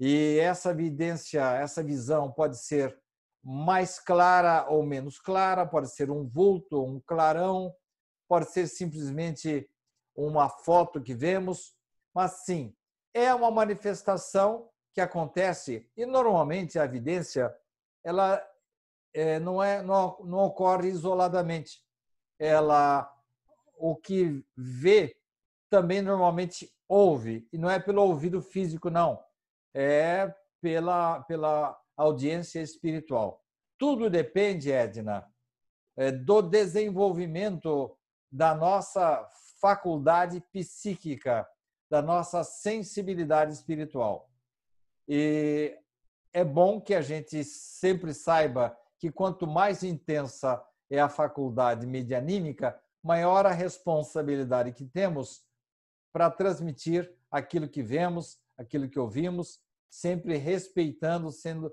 e 0.00 0.38
essa 0.38 0.70
evidência, 0.70 1.42
essa 1.56 1.84
visão 1.84 2.32
pode 2.32 2.56
ser 2.58 2.98
mais 3.42 3.98
clara 3.98 4.66
ou 4.68 4.84
menos 4.84 5.18
clara, 5.18 5.66
pode 5.66 5.90
ser 5.90 6.10
um 6.10 6.26
vulto, 6.26 6.84
um 6.84 7.00
clarão, 7.00 7.74
pode 8.28 8.50
ser 8.50 8.66
simplesmente 8.66 9.68
uma 10.14 10.48
foto 10.48 11.00
que 11.00 11.14
vemos, 11.14 11.74
mas 12.14 12.44
sim, 12.44 12.74
é 13.14 13.34
uma 13.34 13.50
manifestação 13.50 14.68
que 14.92 15.00
acontece 15.00 15.88
e 15.96 16.04
normalmente 16.04 16.78
a 16.78 16.84
evidência 16.84 17.54
ela 18.04 18.44
é, 19.14 19.38
não 19.38 19.62
é 19.62 19.82
não, 19.82 20.18
não 20.24 20.38
ocorre 20.38 20.88
isoladamente. 20.88 21.82
Ela 22.38 23.10
o 23.76 23.96
que 23.96 24.44
vê 24.56 25.16
também 25.70 26.02
normalmente 26.02 26.70
ouve 26.88 27.48
e 27.52 27.58
não 27.58 27.70
é 27.70 27.78
pelo 27.78 28.02
ouvido 28.02 28.42
físico 28.42 28.90
não, 28.90 29.22
é 29.72 30.34
pela 30.60 31.20
pela 31.22 31.79
audiência 32.02 32.60
espiritual. 32.60 33.44
Tudo 33.78 34.08
depende, 34.08 34.72
Edna, 34.72 35.26
é, 35.96 36.10
do 36.10 36.42
desenvolvimento 36.42 37.96
da 38.30 38.54
nossa 38.54 39.28
faculdade 39.60 40.42
psíquica, 40.52 41.46
da 41.90 42.00
nossa 42.00 42.44
sensibilidade 42.44 43.52
espiritual. 43.52 44.30
E 45.08 45.76
é 46.32 46.44
bom 46.44 46.80
que 46.80 46.94
a 46.94 47.02
gente 47.02 47.42
sempre 47.44 48.14
saiba 48.14 48.76
que 48.98 49.10
quanto 49.10 49.46
mais 49.46 49.82
intensa 49.82 50.62
é 50.88 51.00
a 51.00 51.08
faculdade 51.08 51.86
medianímica, 51.86 52.80
maior 53.02 53.46
a 53.46 53.52
responsabilidade 53.52 54.72
que 54.72 54.84
temos 54.84 55.42
para 56.12 56.30
transmitir 56.30 57.12
aquilo 57.30 57.68
que 57.68 57.82
vemos, 57.82 58.38
aquilo 58.56 58.88
que 58.88 58.98
ouvimos, 58.98 59.60
sempre 59.88 60.36
respeitando, 60.36 61.32
sendo 61.32 61.72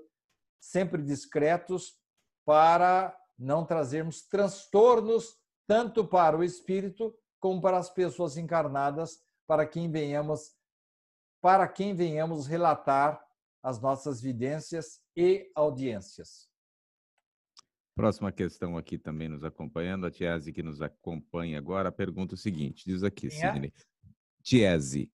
sempre 0.60 1.02
discretos 1.02 1.94
para 2.44 3.16
não 3.38 3.64
trazermos 3.64 4.22
transtornos 4.22 5.36
tanto 5.66 6.04
para 6.06 6.36
o 6.36 6.42
espírito 6.42 7.14
como 7.38 7.60
para 7.60 7.78
as 7.78 7.90
pessoas 7.90 8.36
encarnadas, 8.36 9.20
para 9.46 9.66
quem 9.66 9.90
venhamos 9.90 10.56
para 11.40 11.68
quem 11.68 11.94
venhamos 11.94 12.48
relatar 12.48 13.24
as 13.62 13.80
nossas 13.80 14.20
vidências 14.20 15.00
e 15.16 15.50
audiências. 15.54 16.48
Próxima 17.94 18.32
questão 18.32 18.76
aqui 18.76 18.98
também 18.98 19.28
nos 19.28 19.44
acompanhando, 19.44 20.06
a 20.06 20.10
Tiese 20.10 20.52
que 20.52 20.62
nos 20.62 20.82
acompanha 20.82 21.58
agora, 21.58 21.92
pergunta 21.92 22.34
o 22.34 22.38
seguinte, 22.38 22.84
diz 22.84 23.04
aqui, 23.04 23.28
é? 23.28 23.30
Sidney. 23.30 23.72
Tiese. 24.42 25.12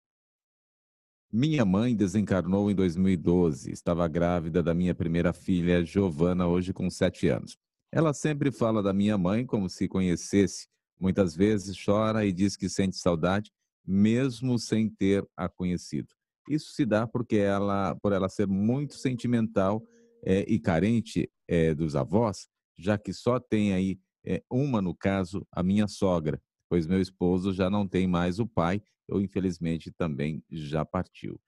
Minha 1.37 1.65
mãe 1.65 1.97
desencarnou 1.97 2.71
em 2.71 2.77
2012. 2.77 3.73
Estava 3.73 4.07
grávida 4.07 4.63
da 4.63 4.73
minha 4.73 4.95
primeira 4.95 5.33
filha, 5.33 5.85
Giovana, 5.85 6.47
hoje 6.47 6.73
com 6.73 6.89
sete 6.89 7.27
anos. 7.27 7.59
Ela 7.91 8.15
sempre 8.15 8.53
fala 8.53 8.81
da 8.81 8.93
minha 8.93 9.19
mãe 9.19 9.45
como 9.45 9.69
se 9.69 9.89
conhecesse. 9.89 10.69
Muitas 10.97 11.35
vezes 11.35 11.77
chora 11.85 12.25
e 12.25 12.33
diz 12.33 12.57
que 12.57 12.69
sente 12.69 12.97
saudade, 12.97 13.51
mesmo 13.85 14.61
sem 14.61 14.89
ter 14.89 15.27
a 15.37 15.49
conhecido. 15.49 16.07
Isso 16.49 16.71
se 16.71 16.87
dá 16.87 17.05
porque 17.05 17.39
ela, 17.39 17.97
por 17.97 18.13
ela 18.13 18.29
ser 18.29 18.47
muito 18.47 18.95
sentimental 18.95 19.85
é, 20.25 20.45
e 20.47 20.61
carente 20.61 21.29
é, 21.49 21.75
dos 21.75 21.97
avós, 21.97 22.47
já 22.79 22.97
que 22.97 23.13
só 23.13 23.41
tem 23.41 23.75
aí 23.75 23.99
é, 24.25 24.41
uma, 24.49 24.81
no 24.81 24.95
caso, 24.95 25.45
a 25.51 25.65
minha 25.65 25.89
sogra, 25.89 26.41
pois 26.69 26.87
meu 26.87 27.01
esposo 27.01 27.53
já 27.53 27.69
não 27.69 27.89
tem 27.89 28.07
mais 28.07 28.39
o 28.39 28.47
pai, 28.47 28.81
ou 29.09 29.21
infelizmente 29.21 29.93
também 29.93 30.45
já 30.51 30.85
partiu. 30.85 31.41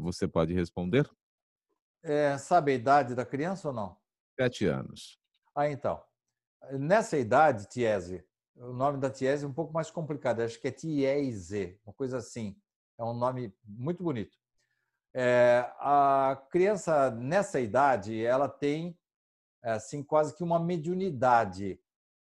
você 0.00 0.26
pode 0.26 0.54
responder? 0.54 1.08
sabe 2.40 2.72
a 2.72 2.74
idade 2.74 3.14
da 3.14 3.24
criança 3.24 3.68
ou 3.68 3.74
não? 3.74 3.96
Sete 4.38 4.66
anos. 4.66 5.18
Ah, 5.54 5.68
então. 5.68 6.02
Nessa 6.72 7.16
idade, 7.18 7.68
Tiese, 7.68 8.24
o 8.56 8.72
nome 8.72 8.98
da 8.98 9.10
Tiese 9.10 9.44
é 9.44 9.48
um 9.48 9.52
pouco 9.52 9.72
mais 9.72 9.90
complicado, 9.90 10.40
acho 10.40 10.60
que 10.60 10.68
é 10.68 10.72
Tiese, 10.72 11.78
uma 11.84 11.92
coisa 11.92 12.18
assim. 12.18 12.56
É 12.98 13.04
um 13.04 13.14
nome 13.14 13.54
muito 13.64 14.02
bonito. 14.02 14.36
É, 15.14 15.70
a 15.78 16.40
criança 16.50 17.10
nessa 17.10 17.60
idade, 17.60 18.24
ela 18.24 18.48
tem 18.48 18.98
assim 19.62 20.02
quase 20.02 20.34
que 20.34 20.42
uma 20.42 20.58
mediunidade. 20.58 21.80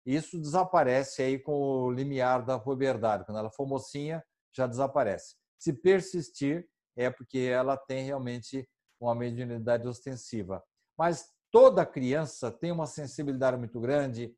Isso 0.05 0.39
desaparece 0.39 1.21
aí 1.21 1.39
com 1.39 1.53
o 1.53 1.91
limiar 1.91 2.45
da 2.45 2.59
puberdade. 2.59 3.25
Quando 3.25 3.39
ela 3.39 3.49
for 3.49 3.67
mocinha, 3.67 4.23
já 4.55 4.67
desaparece. 4.67 5.35
Se 5.57 5.73
persistir, 5.73 6.67
é 6.95 7.09
porque 7.09 7.39
ela 7.39 7.75
tem 7.75 8.05
realmente 8.05 8.67
uma 8.99 9.13
mediunidade 9.13 9.87
ostensiva. 9.87 10.63
Mas 10.97 11.29
toda 11.51 11.85
criança 11.85 12.51
tem 12.51 12.71
uma 12.71 12.87
sensibilidade 12.87 13.57
muito 13.57 13.79
grande, 13.79 14.35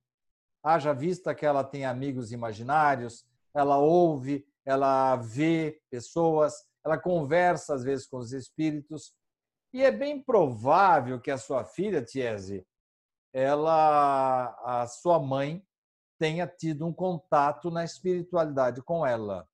haja 0.63 0.93
vista 0.93 1.33
que 1.35 1.45
ela 1.45 1.63
tem 1.63 1.85
amigos 1.85 2.31
imaginários, 2.31 3.25
ela 3.53 3.77
ouve, 3.77 4.45
ela 4.65 5.15
vê 5.15 5.81
pessoas, 5.89 6.53
ela 6.83 6.97
conversa 6.97 7.73
às 7.73 7.83
vezes 7.83 8.07
com 8.07 8.17
os 8.17 8.33
espíritos. 8.33 9.13
E 9.73 9.83
é 9.83 9.91
bem 9.91 10.21
provável 10.21 11.19
que 11.19 11.31
a 11.31 11.37
sua 11.37 11.63
filha, 11.63 12.03
Tiese, 12.03 12.65
ela, 13.33 14.55
a 14.63 14.87
sua 14.87 15.19
mãe, 15.19 15.63
tenha 16.19 16.47
tido 16.47 16.85
um 16.85 16.93
contato 16.93 17.69
na 17.69 17.83
espiritualidade 17.83 18.81
com 18.81 19.05
ela. 19.05 19.47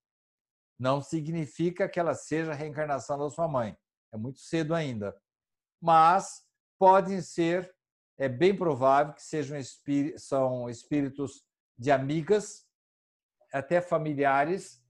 Não 0.80 1.02
significa 1.02 1.88
que 1.88 2.00
ela 2.00 2.14
seja 2.14 2.52
a 2.52 2.56
reencarnação 2.56 3.18
da 3.18 3.30
sua 3.30 3.48
mãe. 3.48 3.78
É 4.12 4.18
muito 4.18 4.40
cedo 4.40 4.74
ainda. 4.74 5.16
Mas 5.82 6.44
podem 6.80 7.22
ser, 7.22 7.74
é 8.18 8.28
bem 8.28 8.56
provável 8.56 9.14
que 9.14 9.24
sejam 9.24 9.58
espí 9.58 10.18
são 10.18 10.70
espíritos 10.70 11.44
de 11.78 11.92
amigas, 11.92 12.66
até 13.52 13.82
familiares, 13.82 14.84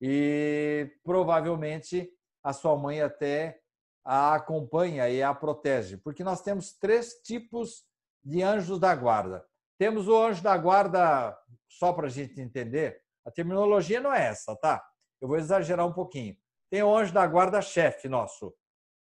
e 0.00 0.90
provavelmente 1.04 2.10
a 2.42 2.52
sua 2.52 2.76
mãe 2.76 3.00
até 3.00 3.60
a 4.04 4.34
acompanha 4.34 5.08
e 5.10 5.22
a 5.22 5.34
protege, 5.34 5.98
porque 5.98 6.24
nós 6.24 6.40
temos 6.40 6.72
três 6.72 7.14
tipos 7.22 7.84
de 8.24 8.42
anjos 8.42 8.78
da 8.78 8.94
guarda. 8.94 9.44
Temos 9.78 10.08
o 10.08 10.16
anjo 10.16 10.42
da 10.42 10.56
guarda, 10.56 11.36
só 11.68 11.92
para 11.92 12.06
a 12.06 12.10
gente 12.10 12.40
entender, 12.40 13.02
a 13.24 13.30
terminologia 13.30 14.00
não 14.00 14.12
é 14.12 14.26
essa, 14.28 14.56
tá? 14.56 14.82
Eu 15.20 15.28
vou 15.28 15.36
exagerar 15.36 15.86
um 15.86 15.92
pouquinho. 15.92 16.36
Tem 16.70 16.82
o 16.82 16.94
anjo 16.94 17.12
da 17.12 17.26
guarda 17.26 17.62
chefe 17.62 18.08
nosso, 18.08 18.54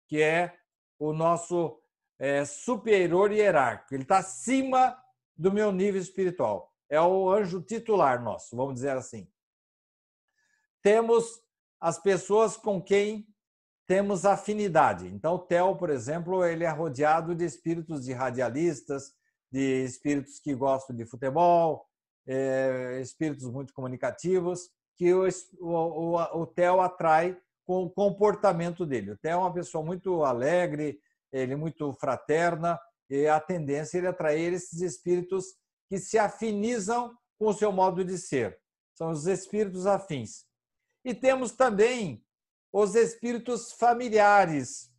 que 0.08 0.20
é 0.20 0.56
o 0.98 1.12
nosso 1.12 1.80
é, 2.18 2.44
superior 2.44 3.32
hierárquico, 3.32 3.94
ele 3.94 4.04
está 4.04 4.18
acima 4.18 4.96
do 5.36 5.52
meu 5.52 5.72
nível 5.72 6.00
espiritual. 6.00 6.72
É 6.88 7.00
o 7.00 7.28
anjo 7.28 7.60
titular 7.60 8.22
nosso, 8.22 8.56
vamos 8.56 8.74
dizer 8.74 8.96
assim. 8.96 9.28
Temos 10.80 11.42
as 11.80 11.98
pessoas 11.98 12.56
com 12.56 12.80
quem 12.80 13.26
temos 13.88 14.24
afinidade. 14.24 15.08
Então, 15.08 15.34
o 15.34 15.38
Theo, 15.38 15.74
por 15.76 15.90
exemplo, 15.90 16.44
ele 16.44 16.64
é 16.64 16.70
rodeado 16.70 17.34
de 17.34 17.44
espíritos 17.44 18.04
de 18.04 18.12
radialistas, 18.12 19.12
de 19.50 19.84
espíritos 19.84 20.38
que 20.38 20.54
gostam 20.54 20.94
de 20.94 21.04
futebol, 21.04 21.84
é, 22.26 23.00
espíritos 23.00 23.50
muito 23.50 23.74
comunicativos, 23.74 24.70
que 24.96 25.12
o, 25.12 25.28
o, 25.60 26.40
o, 26.42 26.46
Theo 26.46 26.80
atrai 26.80 27.36
com 27.64 27.84
o 27.84 27.90
comportamento 27.90 28.84
dele. 28.84 29.12
O 29.12 29.18
Theo 29.18 29.32
é 29.32 29.36
uma 29.36 29.52
pessoa 29.52 29.84
muito 29.84 30.24
alegre, 30.24 31.00
ele 31.32 31.54
é 31.54 31.56
muito 31.56 31.92
fraterna, 31.94 32.78
e 33.08 33.26
a 33.26 33.40
tendência 33.40 33.98
é 33.98 34.06
atrair 34.06 34.52
esses 34.52 34.80
espíritos 34.80 35.46
que 35.88 35.98
se 35.98 36.18
afinizam 36.18 37.16
com 37.38 37.48
o 37.48 37.52
seu 37.52 37.72
modo 37.72 38.04
de 38.04 38.16
ser. 38.18 38.58
São 38.94 39.10
os 39.10 39.26
espíritos 39.26 39.86
afins. 39.86 40.44
E 41.04 41.14
temos 41.14 41.52
também 41.52 42.24
os 42.72 42.94
espíritos 42.94 43.72
familiares, 43.72 44.90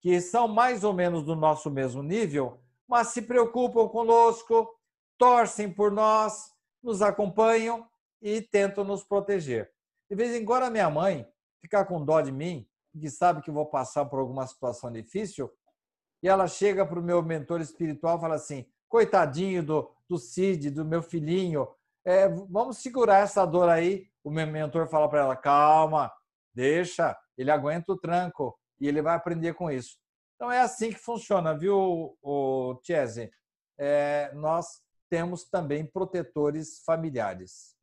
que 0.00 0.20
são 0.20 0.46
mais 0.46 0.84
ou 0.84 0.92
menos 0.92 1.24
do 1.24 1.34
nosso 1.34 1.70
mesmo 1.70 2.02
nível, 2.02 2.60
mas 2.86 3.08
se 3.08 3.22
preocupam 3.22 3.88
conosco, 3.88 4.68
torcem 5.16 5.72
por 5.72 5.90
nós, 5.90 6.52
nos 6.82 7.00
acompanham 7.00 7.88
e 8.22 8.40
tentam 8.40 8.84
nos 8.84 9.02
proteger. 9.02 9.70
De 10.08 10.16
vez 10.16 10.34
em 10.34 10.44
quando, 10.44 10.62
a 10.62 10.70
minha 10.70 10.88
mãe 10.88 11.26
fica 11.60 11.84
com 11.84 12.02
dó 12.04 12.20
de 12.20 12.32
mim 12.32 12.66
que 12.98 13.10
sabe 13.10 13.42
que 13.42 13.50
vou 13.50 13.66
passar 13.66 14.04
por 14.04 14.18
alguma 14.18 14.46
situação 14.46 14.92
difícil, 14.92 15.50
e 16.22 16.28
ela 16.28 16.46
chega 16.46 16.86
para 16.86 17.00
o 17.00 17.02
meu 17.02 17.22
mentor 17.22 17.60
espiritual 17.60 18.18
e 18.18 18.20
fala 18.20 18.34
assim: 18.36 18.66
coitadinho 18.88 19.62
do, 19.62 19.90
do 20.08 20.18
Cid, 20.18 20.70
do 20.70 20.84
meu 20.84 21.02
filhinho, 21.02 21.66
é, 22.04 22.28
vamos 22.28 22.78
segurar 22.78 23.18
essa 23.18 23.44
dor 23.44 23.68
aí. 23.68 24.06
O 24.22 24.30
meu 24.30 24.46
mentor 24.46 24.88
fala 24.88 25.08
para 25.08 25.20
ela: 25.20 25.36
calma, 25.36 26.12
deixa, 26.54 27.18
ele 27.36 27.50
aguenta 27.50 27.92
o 27.92 27.98
tranco 27.98 28.56
e 28.80 28.86
ele 28.86 29.02
vai 29.02 29.16
aprender 29.16 29.54
com 29.54 29.70
isso. 29.70 29.98
Então 30.36 30.50
é 30.50 30.60
assim 30.60 30.90
que 30.90 30.98
funciona, 30.98 31.56
viu, 31.56 32.16
o? 32.22 32.80
É, 33.78 34.30
nós 34.34 34.80
temos 35.08 35.44
também 35.44 35.84
protetores 35.86 36.82
familiares. 36.84 37.74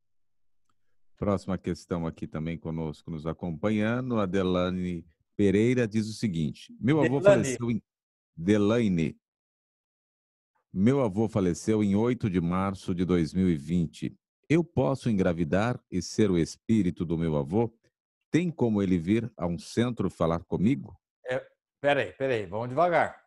Próxima 1.20 1.58
questão 1.58 2.06
aqui 2.06 2.26
também 2.26 2.56
conosco, 2.56 3.10
nos 3.10 3.26
acompanhando, 3.26 4.18
a 4.18 4.24
Delane 4.24 5.04
Pereira 5.36 5.86
diz 5.86 6.08
o 6.08 6.14
seguinte: 6.14 6.74
Meu 6.80 6.98
avô 6.98 7.20
Delane. 7.20 7.44
faleceu 7.44 7.70
em. 7.70 7.82
Delane. 8.34 9.20
Meu 10.72 11.02
avô 11.02 11.28
faleceu 11.28 11.84
em 11.84 11.94
8 11.94 12.30
de 12.30 12.40
março 12.40 12.94
de 12.94 13.04
2020. 13.04 14.16
Eu 14.48 14.64
posso 14.64 15.10
engravidar 15.10 15.78
e 15.90 16.00
ser 16.00 16.30
o 16.30 16.38
espírito 16.38 17.04
do 17.04 17.18
meu 17.18 17.36
avô? 17.36 17.70
Tem 18.30 18.50
como 18.50 18.80
ele 18.80 18.96
vir 18.96 19.30
a 19.36 19.46
um 19.46 19.58
centro 19.58 20.08
falar 20.08 20.42
comigo? 20.44 20.98
É, 21.26 21.46
peraí, 21.82 22.14
peraí, 22.14 22.46
vamos 22.46 22.70
devagar. 22.70 23.22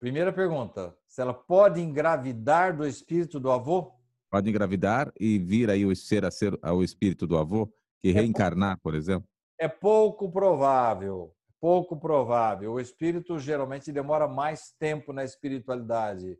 Primeira 0.00 0.32
pergunta: 0.32 0.96
se 1.06 1.20
ela 1.20 1.34
pode 1.34 1.82
engravidar 1.82 2.74
do 2.74 2.86
espírito 2.86 3.38
do 3.38 3.50
avô? 3.50 3.92
Pode 4.36 4.50
engravidar 4.50 5.10
e 5.18 5.38
vir 5.38 5.70
aí 5.70 5.86
o 5.86 5.96
ser 5.96 6.22
a 6.22 6.30
ser 6.30 6.52
o 6.62 6.82
espírito 6.82 7.26
do 7.26 7.38
avô, 7.38 7.72
que 8.02 8.10
é 8.10 8.12
reencarnar, 8.12 8.78
por 8.82 8.94
exemplo? 8.94 9.26
É 9.58 9.66
pouco 9.66 10.30
provável, 10.30 11.34
pouco 11.58 11.98
provável. 11.98 12.74
O 12.74 12.78
espírito 12.78 13.38
geralmente 13.38 13.90
demora 13.90 14.28
mais 14.28 14.74
tempo 14.78 15.10
na 15.10 15.24
espiritualidade. 15.24 16.38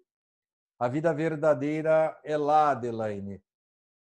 A 0.78 0.88
vida 0.88 1.14
verdadeira 1.14 2.14
é 2.22 2.36
lá, 2.36 2.72
Adelaine. 2.72 3.42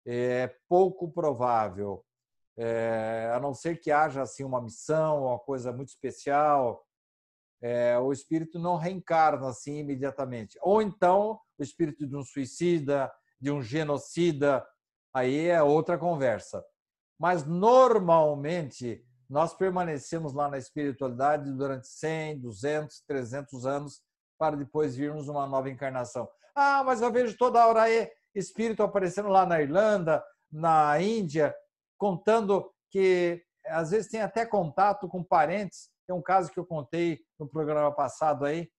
É 0.06 0.56
pouco 0.66 1.12
provável. 1.12 2.02
É, 2.56 3.30
a 3.34 3.38
não 3.38 3.52
ser 3.52 3.78
que 3.82 3.90
haja 3.90 4.22
assim 4.22 4.44
uma 4.44 4.62
missão, 4.62 5.26
uma 5.26 5.38
coisa 5.38 5.70
muito 5.74 5.90
especial, 5.90 6.82
é, 7.60 7.98
o 7.98 8.12
espírito 8.14 8.58
não 8.58 8.78
reencarna 8.78 9.48
assim 9.48 9.76
imediatamente. 9.76 10.58
Ou 10.62 10.80
então 10.80 11.38
o 11.58 11.62
espírito 11.62 12.06
de 12.06 12.16
um 12.16 12.22
suicida, 12.22 13.12
de 13.44 13.50
um 13.50 13.60
genocida, 13.60 14.66
aí 15.12 15.48
é 15.48 15.62
outra 15.62 15.98
conversa. 15.98 16.64
Mas 17.20 17.44
normalmente 17.44 19.04
nós 19.28 19.52
permanecemos 19.52 20.32
lá 20.32 20.48
na 20.48 20.56
espiritualidade 20.56 21.52
durante 21.52 21.86
100, 21.86 22.40
200, 22.40 23.02
300 23.06 23.66
anos 23.66 24.02
para 24.38 24.56
depois 24.56 24.96
virmos 24.96 25.28
uma 25.28 25.46
nova 25.46 25.68
encarnação. 25.68 26.26
Ah, 26.56 26.82
mas 26.84 27.02
eu 27.02 27.12
vejo 27.12 27.36
toda 27.36 27.66
hora 27.66 27.82
aí 27.82 28.10
espírito 28.34 28.82
aparecendo 28.82 29.28
lá 29.28 29.44
na 29.44 29.60
Irlanda, 29.60 30.24
na 30.50 30.98
Índia, 30.98 31.54
contando 31.98 32.72
que 32.90 33.44
às 33.66 33.90
vezes 33.90 34.10
tem 34.10 34.22
até 34.22 34.46
contato 34.46 35.06
com 35.06 35.22
parentes. 35.22 35.90
Tem 36.06 36.16
um 36.16 36.22
caso 36.22 36.50
que 36.50 36.58
eu 36.58 36.64
contei 36.64 37.20
no 37.38 37.46
programa 37.46 37.92
passado 37.92 38.46
aí 38.46 38.70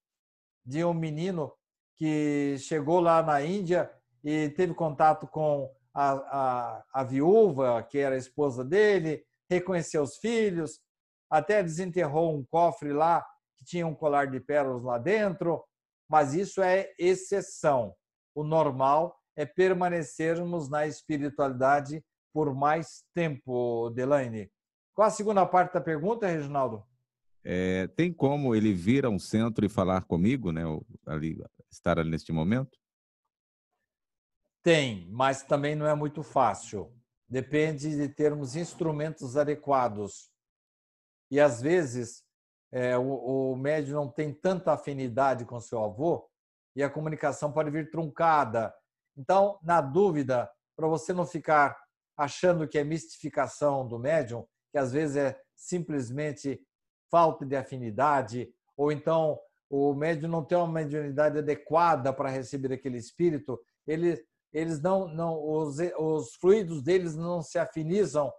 de 0.65 0.83
um 0.83 0.93
menino 0.93 1.53
que 1.97 2.57
chegou 2.57 2.99
lá 2.99 3.21
na 3.21 3.43
Índia 3.43 3.91
e 4.25 4.49
teve 4.49 4.73
contato 4.73 5.27
com 5.27 5.71
a, 5.93 6.11
a, 6.11 6.85
a 6.93 7.03
viúva, 7.03 7.81
que 7.83 7.99
era 7.99 8.15
a 8.15 8.17
esposa 8.17 8.65
dele, 8.65 9.23
reconheceu 9.47 10.01
os 10.01 10.17
filhos. 10.17 10.81
até 11.29 11.61
desenterrou 11.61 12.35
um 12.35 12.43
cofre 12.43 12.91
lá 12.91 13.23
que 13.55 13.63
tinha 13.63 13.85
um 13.85 13.93
colar 13.93 14.25
de 14.25 14.39
pérolas 14.39 14.83
lá 14.83 14.97
dentro, 14.97 15.63
mas 16.09 16.33
isso 16.33 16.61
é 16.61 16.91
exceção. 16.97 17.95
O 18.33 18.43
normal 18.43 19.15
é 19.35 19.45
permanecermos 19.45 20.69
na 20.69 20.87
espiritualidade 20.87 22.03
por 22.33 22.53
mais 22.53 23.03
tempo, 23.13 23.89
Delaine. 23.91 24.51
Qual 24.93 25.07
a 25.07 25.11
segunda 25.11 25.45
parte 25.45 25.73
da 25.73 25.81
pergunta, 25.81 26.27
Reginaldo? 26.27 26.83
É, 27.43 27.87
tem 27.87 28.11
como 28.11 28.55
ele 28.55 28.73
vir 28.73 29.05
a 29.05 29.09
um 29.09 29.19
centro 29.19 29.65
e 29.65 29.69
falar 29.69 30.03
comigo, 30.05 30.51
né? 30.51 30.63
Ali, 31.05 31.37
estar 31.69 31.99
ali 31.99 32.09
neste 32.09 32.31
momento? 32.31 32.77
Tem, 34.65 35.07
mas 35.11 35.43
também 35.43 35.75
não 35.75 35.85
é 35.85 35.93
muito 35.93 36.23
fácil. 36.23 36.91
Depende 37.29 37.95
de 37.95 38.09
termos 38.09 38.55
instrumentos 38.55 39.37
adequados. 39.37 40.31
E 41.29 41.39
às 41.39 41.61
vezes 41.61 42.23
é, 42.71 42.97
o, 42.97 43.51
o 43.51 43.55
médium 43.55 43.93
não 43.93 44.09
tem 44.09 44.33
tanta 44.33 44.73
afinidade 44.73 45.45
com 45.45 45.59
seu 45.59 45.83
avô 45.83 46.27
e 46.75 46.81
a 46.81 46.89
comunicação 46.89 47.51
pode 47.51 47.69
vir 47.69 47.91
truncada. 47.91 48.73
Então, 49.15 49.59
na 49.61 49.81
dúvida, 49.81 50.51
para 50.75 50.87
você 50.87 51.13
não 51.13 51.27
ficar 51.27 51.77
achando 52.17 52.67
que 52.67 52.79
é 52.79 52.83
mistificação 52.83 53.87
do 53.87 53.99
médium, 53.99 54.47
que 54.71 54.79
às 54.79 54.91
vezes 54.91 55.15
é 55.15 55.39
simplesmente 55.55 56.59
falta 57.11 57.45
de 57.45 57.55
afinidade, 57.55 58.51
ou 58.75 58.91
então 58.91 59.39
o 59.69 59.93
médium 59.93 60.27
não 60.27 60.43
tem 60.43 60.57
uma 60.57 60.67
mediunidade 60.67 61.37
adequada 61.37 62.11
para 62.11 62.29
receber 62.29 62.73
aquele 62.73 62.97
espírito, 62.97 63.61
ele, 63.85 64.25
eles 64.55 64.81
não, 64.81 65.07
não 65.09 65.37
os, 65.37 65.77
os 65.99 66.33
fluidos 66.35 66.81
deles 66.81 67.13
não 67.13 67.41
se 67.41 67.59
afinizam 67.59 68.31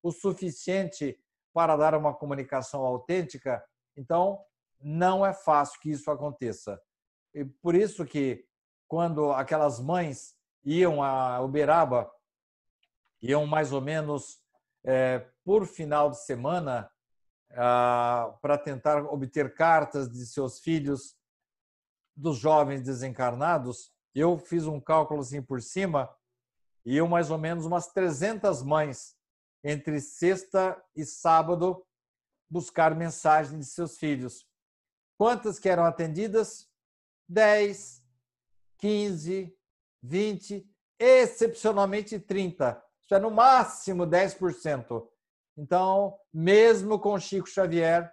o 0.00 0.12
suficiente 0.12 1.18
para 1.52 1.76
dar 1.76 1.94
uma 1.96 2.14
comunicação 2.14 2.84
autêntica, 2.84 3.60
então 3.96 4.40
não 4.80 5.26
é 5.26 5.34
fácil 5.34 5.80
que 5.80 5.90
isso 5.90 6.08
aconteça. 6.08 6.80
E 7.34 7.44
por 7.44 7.74
isso 7.74 8.06
que 8.06 8.46
quando 8.86 9.32
aquelas 9.32 9.80
mães 9.80 10.36
iam 10.64 11.02
a 11.02 11.40
Uberaba, 11.40 12.08
iam 13.20 13.44
mais 13.44 13.72
ou 13.72 13.80
menos 13.80 14.38
é, 14.84 15.26
por 15.44 15.66
final 15.66 16.10
de 16.10 16.24
semana 16.24 16.88
ah, 17.54 18.36
para 18.40 18.56
tentar 18.56 19.04
obter 19.04 19.52
cartas 19.52 20.08
de 20.08 20.24
seus 20.26 20.60
filhos, 20.60 21.16
dos 22.14 22.38
jovens 22.38 22.82
desencarnados. 22.82 23.92
Eu 24.18 24.38
fiz 24.38 24.66
um 24.66 24.80
cálculo 24.80 25.20
assim 25.20 25.42
por 25.42 25.60
cima 25.60 26.08
e 26.86 26.96
eu 26.96 27.06
mais 27.06 27.30
ou 27.30 27.36
menos 27.36 27.66
umas 27.66 27.88
300 27.88 28.62
mães 28.62 29.14
entre 29.62 30.00
sexta 30.00 30.82
e 30.96 31.04
sábado 31.04 31.86
buscar 32.48 32.94
mensagem 32.94 33.58
de 33.58 33.66
seus 33.66 33.98
filhos. 33.98 34.48
Quantas 35.18 35.58
que 35.58 35.68
eram 35.68 35.84
atendidas? 35.84 36.66
10, 37.28 38.02
15, 38.78 39.54
20, 40.02 40.66
excepcionalmente 40.98 42.18
30. 42.18 42.82
Isso 43.02 43.14
é 43.14 43.18
no 43.18 43.30
máximo 43.30 44.06
10%. 44.06 45.06
Então, 45.58 46.18
mesmo 46.32 46.98
com 46.98 47.20
Chico 47.20 47.50
Xavier, 47.50 48.10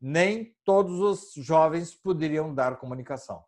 nem 0.00 0.56
todos 0.64 0.98
os 0.98 1.34
jovens 1.34 1.94
poderiam 1.94 2.52
dar 2.52 2.80
comunicação. 2.80 3.44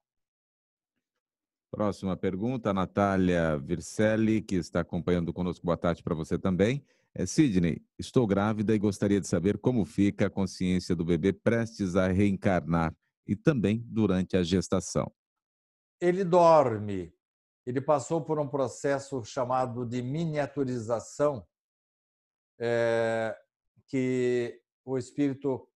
Próxima 1.76 2.16
pergunta, 2.16 2.72
Natália 2.72 3.58
Vircelli, 3.58 4.40
que 4.40 4.54
está 4.54 4.80
acompanhando 4.80 5.30
conosco. 5.30 5.66
Boa 5.66 5.76
tarde 5.76 6.02
para 6.02 6.14
você 6.14 6.38
também. 6.38 6.82
É, 7.14 7.26
Sidney, 7.26 7.84
estou 7.98 8.26
grávida 8.26 8.74
e 8.74 8.78
gostaria 8.78 9.20
de 9.20 9.28
saber 9.28 9.58
como 9.58 9.84
fica 9.84 10.28
a 10.28 10.30
consciência 10.30 10.96
do 10.96 11.04
bebê 11.04 11.34
prestes 11.34 11.94
a 11.94 12.08
reencarnar 12.08 12.96
e 13.26 13.36
também 13.36 13.84
durante 13.88 14.38
a 14.38 14.42
gestação. 14.42 15.12
Ele 16.00 16.24
dorme. 16.24 17.12
Ele 17.66 17.82
passou 17.82 18.22
por 18.22 18.38
um 18.40 18.48
processo 18.48 19.22
chamado 19.22 19.84
de 19.84 20.00
miniaturização, 20.00 21.46
é, 22.58 23.36
que 23.86 24.62
o 24.82 24.96
espírito 24.96 25.68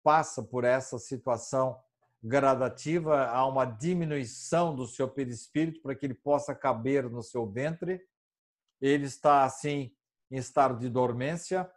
passa 0.00 0.44
por 0.44 0.62
essa 0.62 0.96
situação 0.96 1.76
gradativa, 2.24 3.26
há 3.26 3.46
uma 3.46 3.66
diminuição 3.66 4.74
do 4.74 4.86
seu 4.86 5.06
perispírito 5.06 5.82
para 5.82 5.94
que 5.94 6.06
ele 6.06 6.14
possa 6.14 6.54
caber 6.54 7.10
no 7.10 7.22
seu 7.22 7.46
ventre. 7.46 8.00
Ele 8.80 9.04
está 9.04 9.44
assim 9.44 9.94
em 10.30 10.38
estado 10.38 10.78
de 10.78 10.88
dormência, 10.88 11.70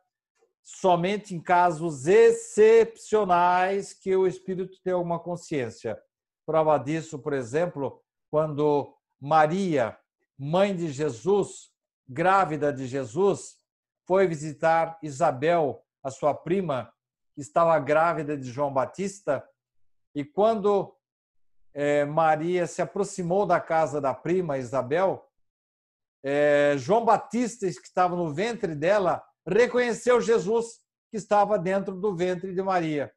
somente 0.63 1.35
em 1.35 1.41
casos 1.41 2.07
excepcionais 2.07 3.93
que 3.93 4.15
o 4.15 4.25
espírito 4.25 4.81
tem 4.81 4.93
alguma 4.93 5.19
consciência. 5.19 6.01
Prova 6.45 6.77
disso, 6.77 7.19
por 7.19 7.33
exemplo, 7.33 8.01
quando 8.31 8.95
Maria, 9.19 9.97
mãe 10.39 10.73
de 10.73 10.89
Jesus, 10.89 11.71
grávida 12.07 12.71
de 12.71 12.87
Jesus, 12.87 13.57
foi 14.05 14.27
visitar 14.27 14.97
Isabel, 15.03 15.83
a 16.01 16.09
sua 16.09 16.33
prima, 16.33 16.89
que 17.35 17.41
estava 17.41 17.77
grávida 17.79 18.37
de 18.37 18.49
João 18.49 18.73
Batista, 18.73 19.45
e 20.17 20.25
quando 20.25 20.97
é, 21.75 22.03
Maria 22.03 22.65
se 22.65 22.81
aproximou 22.81 23.45
da 23.45 23.59
casa 23.59 24.01
da 24.01 24.15
prima 24.15 24.57
Isabel, 24.57 25.29
é, 26.23 26.73
João 26.75 27.05
Batista, 27.05 27.67
que 27.67 27.87
estava 27.87 28.15
no 28.15 28.33
ventre 28.33 28.73
dela, 28.73 29.23
reconheceu 29.47 30.19
Jesus 30.19 30.79
que 31.11 31.17
estava 31.17 31.59
dentro 31.59 31.95
do 31.95 32.15
ventre 32.15 32.51
de 32.51 32.63
Maria. 32.63 33.13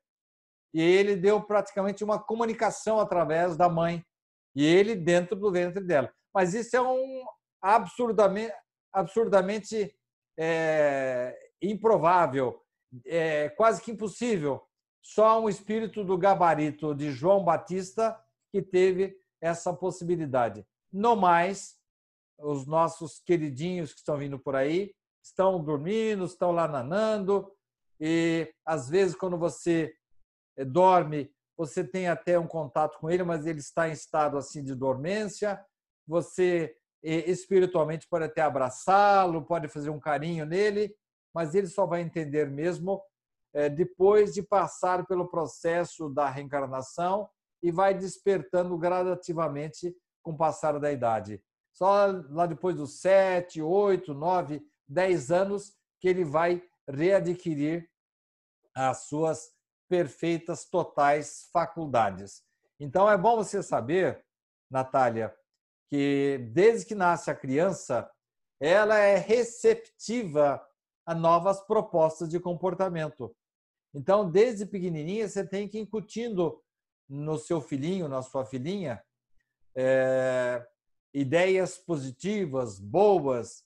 E 0.75 0.83
ele 0.83 1.17
deu 1.17 1.43
praticamente 1.43 2.05
uma 2.05 2.23
comunicação 2.23 3.01
através 3.01 3.57
da 3.57 3.67
mãe, 3.67 4.05
e 4.55 4.63
ele 4.63 4.95
dentro 4.95 5.35
do 5.35 5.51
ventre 5.51 5.83
dela. 5.83 6.13
Mas 6.35 6.53
isso 6.53 6.77
é 6.77 6.83
um 6.83 7.25
absurdamente, 7.63 8.53
absurdamente 8.93 9.97
é, 10.39 11.35
improvável, 11.63 12.63
é, 13.07 13.49
quase 13.49 13.81
que 13.81 13.91
impossível. 13.91 14.63
Só 15.03 15.43
um 15.43 15.49
espírito 15.49 16.05
do 16.05 16.17
gabarito 16.17 16.95
de 16.95 17.11
João 17.11 17.45
Batista 17.45 18.19
que 18.51 18.61
teve 18.61 19.17
essa 19.41 19.73
possibilidade. 19.73 20.67
No 20.93 21.17
mais, 21.17 21.79
os 22.39 22.67
nossos 22.67 23.21
queridinhos 23.21 23.93
que 23.93 23.99
estão 23.99 24.19
vindo 24.19 24.39
por 24.39 24.55
aí 24.55 24.95
estão 25.23 25.63
dormindo, 25.63 26.25
estão 26.25 26.53
lá 26.53 26.67
nanando, 26.67 27.51
e 28.01 28.53
às 28.65 28.89
vezes, 28.89 29.15
quando 29.15 29.37
você 29.37 29.95
eh, 30.57 30.65
dorme, 30.65 31.31
você 31.57 31.85
tem 31.85 32.09
até 32.09 32.39
um 32.39 32.47
contato 32.47 32.99
com 32.99 33.11
ele, 33.11 33.23
mas 33.23 33.47
ele 33.47 33.61
está 33.61 33.89
em 33.89 33.93
estado 33.93 34.39
assim 34.39 34.65
de 34.65 34.75
dormência. 34.75 35.63
Você 36.07 36.75
espiritualmente 37.03 38.07
pode 38.09 38.25
até 38.25 38.41
abraçá-lo, 38.43 39.45
pode 39.45 39.69
fazer 39.69 39.91
um 39.91 40.01
carinho 40.01 40.45
nele, 40.45 40.95
mas 41.35 41.55
ele 41.55 41.67
só 41.67 41.87
vai 41.87 42.01
entender 42.01 42.51
mesmo 42.51 43.03
depois 43.75 44.33
de 44.33 44.43
passar 44.43 45.07
pelo 45.07 45.29
processo 45.29 46.09
da 46.09 46.29
reencarnação 46.29 47.29
e 47.63 47.71
vai 47.71 47.95
despertando 47.95 48.77
gradativamente 48.79 49.95
com 50.23 50.33
o 50.33 50.37
passar 50.37 50.79
da 50.79 50.93
idade. 50.93 51.43
Só 51.73 52.07
lá 52.31 52.47
depois 52.47 52.77
dos 52.77 53.01
sete, 53.01 53.61
oito, 53.63 54.15
nove, 54.15 54.63
dez 54.89 55.31
anos 55.31 55.75
que 56.01 56.09
ele 56.09 56.25
vai 56.25 56.63
readquirir 56.89 57.89
as 58.75 59.05
suas 59.05 59.51
perfeitas, 59.89 60.65
totais 60.65 61.49
faculdades. 61.53 62.43
Então 62.79 63.11
é 63.11 63.17
bom 63.17 63.37
você 63.37 63.63
saber, 63.63 64.25
Natália, 64.71 65.35
que 65.89 66.39
desde 66.53 66.87
que 66.87 66.95
nasce 66.95 67.31
a 67.31 67.35
criança, 67.35 68.11
ela 68.61 68.97
é 68.99 69.17
receptiva 69.17 70.65
a 71.05 71.15
novas 71.15 71.61
propostas 71.61 72.29
de 72.29 72.39
comportamento. 72.39 73.35
Então, 73.95 74.31
desde 74.31 74.67
pequenininha, 74.67 75.29
você 75.29 75.47
tem 75.47 75.69
que 75.69 75.79
ir 75.79 75.83
incutindo 75.83 76.63
no 77.09 77.37
seu 77.39 77.61
filhinho, 77.61 78.09
na 78.09 78.23
sua 78.23 78.45
filhinha, 78.45 79.03
é, 79.77 80.65
ideias 81.13 81.77
positivas, 81.77 82.79
boas, 82.79 83.65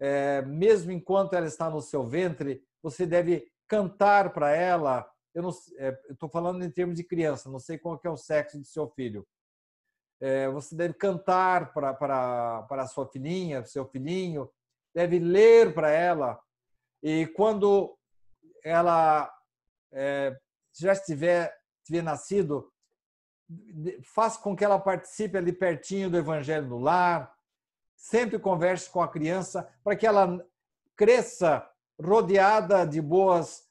é, 0.00 0.42
mesmo 0.42 0.92
enquanto 0.92 1.34
ela 1.34 1.46
está 1.46 1.68
no 1.68 1.82
seu 1.82 2.06
ventre, 2.06 2.62
você 2.82 3.06
deve 3.06 3.50
cantar 3.68 4.32
para 4.32 4.50
ela. 4.50 5.06
Eu 5.34 5.48
estou 5.50 6.28
é, 6.28 6.32
falando 6.32 6.64
em 6.64 6.70
termos 6.70 6.96
de 6.96 7.04
criança, 7.04 7.50
não 7.50 7.58
sei 7.58 7.76
qual 7.76 8.00
é 8.02 8.08
o 8.08 8.16
sexo 8.16 8.58
do 8.58 8.64
seu 8.64 8.88
filho, 8.88 9.26
é, 10.20 10.48
você 10.48 10.74
deve 10.74 10.94
cantar 10.94 11.72
para 11.72 12.66
a 12.70 12.86
sua 12.86 13.06
filhinha, 13.06 13.64
seu 13.64 13.86
filhinho, 13.86 14.50
deve 14.94 15.18
ler 15.18 15.74
para 15.74 15.90
ela. 15.90 16.40
E 17.02 17.26
quando 17.26 17.96
ela 18.64 19.30
é, 19.96 20.38
já 20.78 20.92
estiver, 20.92 21.52
tiver 21.84 22.02
nascido, 22.02 22.70
faça 24.02 24.38
com 24.40 24.54
que 24.54 24.64
ela 24.64 24.78
participe 24.78 25.38
ali 25.38 25.52
pertinho 25.52 26.10
do 26.10 26.18
Evangelho 26.18 26.66
no 26.66 26.78
lar, 26.78 27.34
sempre 27.96 28.38
converse 28.38 28.90
com 28.90 29.00
a 29.00 29.08
criança 29.08 29.66
para 29.82 29.96
que 29.96 30.06
ela 30.06 30.44
cresça 30.94 31.68
rodeada 31.98 32.86
de 32.86 33.00
boas 33.00 33.66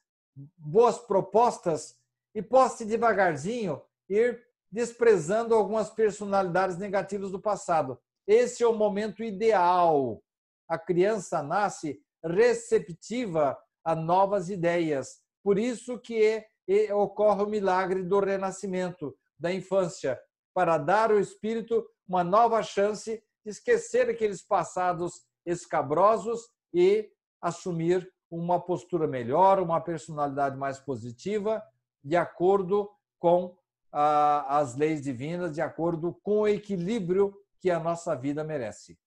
boas 0.58 0.98
propostas 0.98 1.96
e 2.34 2.42
possa 2.42 2.84
devagarzinho 2.84 3.80
ir 4.08 4.44
desprezando 4.70 5.54
algumas 5.54 5.88
personalidades 5.88 6.76
negativas 6.76 7.30
do 7.30 7.40
passado. 7.40 7.98
Esse 8.26 8.62
é 8.62 8.66
o 8.66 8.74
momento 8.74 9.22
ideal. 9.22 10.22
A 10.68 10.78
criança 10.78 11.42
nasce 11.42 12.02
receptiva 12.22 13.58
a 13.82 13.94
novas 13.94 14.50
ideias. 14.50 15.22
Por 15.46 15.60
isso 15.60 15.96
que 16.00 16.44
ocorre 16.92 17.44
o 17.44 17.48
milagre 17.48 18.02
do 18.02 18.18
renascimento 18.18 19.16
da 19.38 19.52
infância, 19.52 20.20
para 20.52 20.76
dar 20.76 21.12
ao 21.12 21.20
espírito 21.20 21.88
uma 22.08 22.24
nova 22.24 22.64
chance 22.64 23.22
de 23.44 23.50
esquecer 23.52 24.10
aqueles 24.10 24.42
passados 24.42 25.24
escabrosos 25.46 26.50
e 26.74 27.08
assumir 27.40 28.12
uma 28.28 28.58
postura 28.58 29.06
melhor, 29.06 29.60
uma 29.60 29.80
personalidade 29.80 30.56
mais 30.56 30.80
positiva, 30.80 31.62
de 32.02 32.16
acordo 32.16 32.90
com 33.16 33.56
ah, 33.92 34.58
as 34.58 34.74
leis 34.74 35.00
divinas, 35.00 35.52
de 35.52 35.60
acordo 35.60 36.12
com 36.24 36.40
o 36.40 36.48
equilíbrio 36.48 37.32
que 37.60 37.70
a 37.70 37.78
nossa 37.78 38.16
vida 38.16 38.42
merece. 38.42 38.98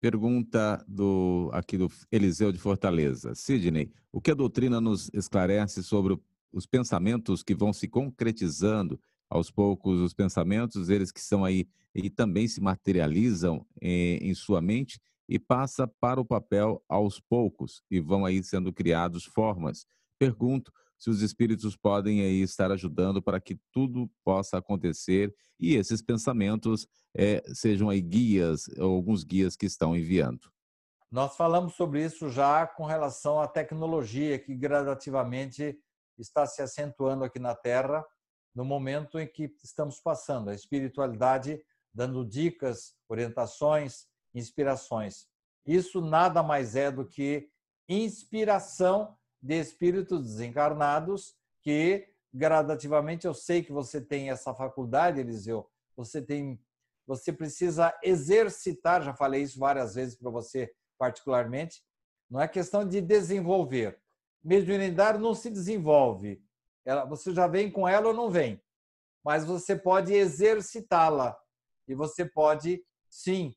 Pergunta 0.00 0.84
do 0.86 1.50
aqui 1.52 1.78
do 1.78 1.90
Eliseu 2.12 2.52
de 2.52 2.58
Fortaleza. 2.58 3.34
Sidney, 3.34 3.90
o 4.12 4.20
que 4.20 4.30
a 4.30 4.34
doutrina 4.34 4.80
nos 4.80 5.10
esclarece 5.12 5.82
sobre 5.82 6.18
os 6.52 6.66
pensamentos 6.66 7.42
que 7.42 7.54
vão 7.54 7.72
se 7.72 7.88
concretizando 7.88 9.00
aos 9.28 9.50
poucos, 9.50 10.00
os 10.00 10.14
pensamentos, 10.14 10.88
eles 10.88 11.10
que 11.10 11.20
são 11.20 11.44
aí 11.44 11.66
e 11.94 12.10
também 12.10 12.46
se 12.46 12.60
materializam 12.60 13.66
em, 13.80 14.18
em 14.18 14.34
sua 14.34 14.60
mente 14.60 15.00
e 15.28 15.38
passa 15.38 15.88
para 15.88 16.20
o 16.20 16.24
papel 16.24 16.82
aos 16.88 17.18
poucos 17.18 17.82
e 17.90 17.98
vão 17.98 18.24
aí 18.24 18.42
sendo 18.42 18.72
criados 18.72 19.24
formas. 19.24 19.86
Pergunto 20.18 20.72
se 20.98 21.10
os 21.10 21.22
espíritos 21.22 21.76
podem 21.76 22.20
aí 22.20 22.40
estar 22.40 22.70
ajudando 22.70 23.22
para 23.22 23.40
que 23.40 23.58
tudo 23.72 24.10
possa 24.24 24.58
acontecer 24.58 25.34
e 25.58 25.74
esses 25.74 26.02
pensamentos 26.02 26.86
é, 27.14 27.42
sejam 27.52 27.88
aí 27.88 28.00
guias, 28.00 28.68
alguns 28.78 29.24
guias 29.24 29.56
que 29.56 29.66
estão 29.66 29.96
enviando. 29.96 30.50
Nós 31.10 31.36
falamos 31.36 31.74
sobre 31.74 32.04
isso 32.04 32.28
já 32.28 32.66
com 32.66 32.84
relação 32.84 33.40
à 33.40 33.46
tecnologia 33.46 34.38
que 34.38 34.54
gradativamente 34.54 35.78
está 36.18 36.46
se 36.46 36.62
acentuando 36.62 37.24
aqui 37.24 37.38
na 37.38 37.54
Terra 37.54 38.04
no 38.54 38.64
momento 38.64 39.18
em 39.18 39.26
que 39.26 39.54
estamos 39.62 40.00
passando. 40.00 40.50
A 40.50 40.54
espiritualidade 40.54 41.62
dando 41.94 42.24
dicas, 42.26 42.94
orientações, 43.08 44.06
inspirações. 44.34 45.26
Isso 45.66 46.00
nada 46.00 46.42
mais 46.42 46.76
é 46.76 46.90
do 46.90 47.06
que 47.06 47.48
inspiração 47.88 49.16
de 49.42 49.58
espíritos 49.58 50.22
desencarnados 50.22 51.34
que 51.62 52.08
gradativamente 52.32 53.26
eu 53.26 53.34
sei 53.34 53.62
que 53.62 53.72
você 53.72 54.00
tem 54.00 54.30
essa 54.30 54.54
faculdade, 54.54 55.20
Eliseu. 55.20 55.68
Você 55.96 56.20
tem 56.20 56.60
você 57.06 57.32
precisa 57.32 57.96
exercitar, 58.02 59.00
já 59.00 59.14
falei 59.14 59.42
isso 59.42 59.58
várias 59.58 59.94
vezes 59.94 60.16
para 60.16 60.28
você 60.28 60.74
particularmente, 60.98 61.80
não 62.28 62.40
é 62.40 62.48
questão 62.48 62.86
de 62.86 63.00
desenvolver. 63.00 64.00
Mediunidade 64.42 65.18
não 65.18 65.34
se 65.34 65.48
desenvolve. 65.48 66.42
Ela, 66.84 67.04
você 67.04 67.32
já 67.32 67.46
vem 67.46 67.70
com 67.70 67.86
ela 67.86 68.08
ou 68.08 68.14
não 68.14 68.30
vem. 68.30 68.60
Mas 69.24 69.44
você 69.44 69.76
pode 69.76 70.12
exercitá-la 70.12 71.36
e 71.86 71.94
você 71.94 72.24
pode, 72.24 72.84
sim, 73.08 73.54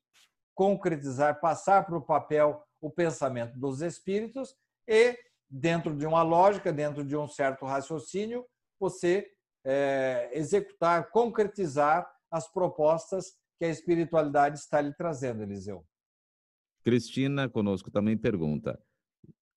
concretizar, 0.54 1.40
passar 1.40 1.84
para 1.86 1.96
o 1.96 2.02
papel 2.02 2.62
o 2.80 2.90
pensamento 2.90 3.58
dos 3.58 3.82
espíritos 3.82 4.54
e, 4.86 5.16
dentro 5.50 5.96
de 5.96 6.06
uma 6.06 6.22
lógica, 6.22 6.72
dentro 6.72 7.04
de 7.04 7.16
um 7.16 7.26
certo 7.26 7.64
raciocínio, 7.64 8.46
você 8.78 9.26
é, 9.64 10.30
executar, 10.32 11.10
concretizar 11.10 12.10
as 12.30 12.50
propostas 12.50 13.34
que 13.58 13.64
a 13.64 13.68
espiritualidade 13.68 14.58
está 14.58 14.80
lhe 14.80 14.94
trazendo, 14.94 15.42
Eliseu. 15.42 15.84
Cristina 16.82 17.48
conosco 17.48 17.90
também 17.90 18.16
pergunta: 18.16 18.80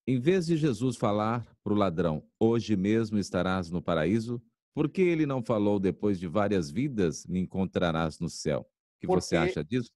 em 0.07 0.19
vez 0.19 0.47
de 0.47 0.57
Jesus 0.57 0.97
falar 0.97 1.45
para 1.63 1.73
o 1.73 1.75
ladrão, 1.75 2.27
hoje 2.39 2.75
mesmo 2.75 3.17
estarás 3.17 3.69
no 3.69 3.81
paraíso, 3.81 4.41
por 4.73 4.89
que 4.89 5.01
ele 5.01 5.25
não 5.25 5.43
falou 5.43 5.79
depois 5.79 6.19
de 6.19 6.27
várias 6.27 6.69
vidas 6.71 7.25
me 7.27 7.39
encontrarás 7.39 8.19
no 8.19 8.27
céu? 8.27 8.61
O 8.61 8.99
que 8.99 9.07
Porque... 9.07 9.21
você 9.21 9.37
acha 9.37 9.63
disso? 9.63 9.93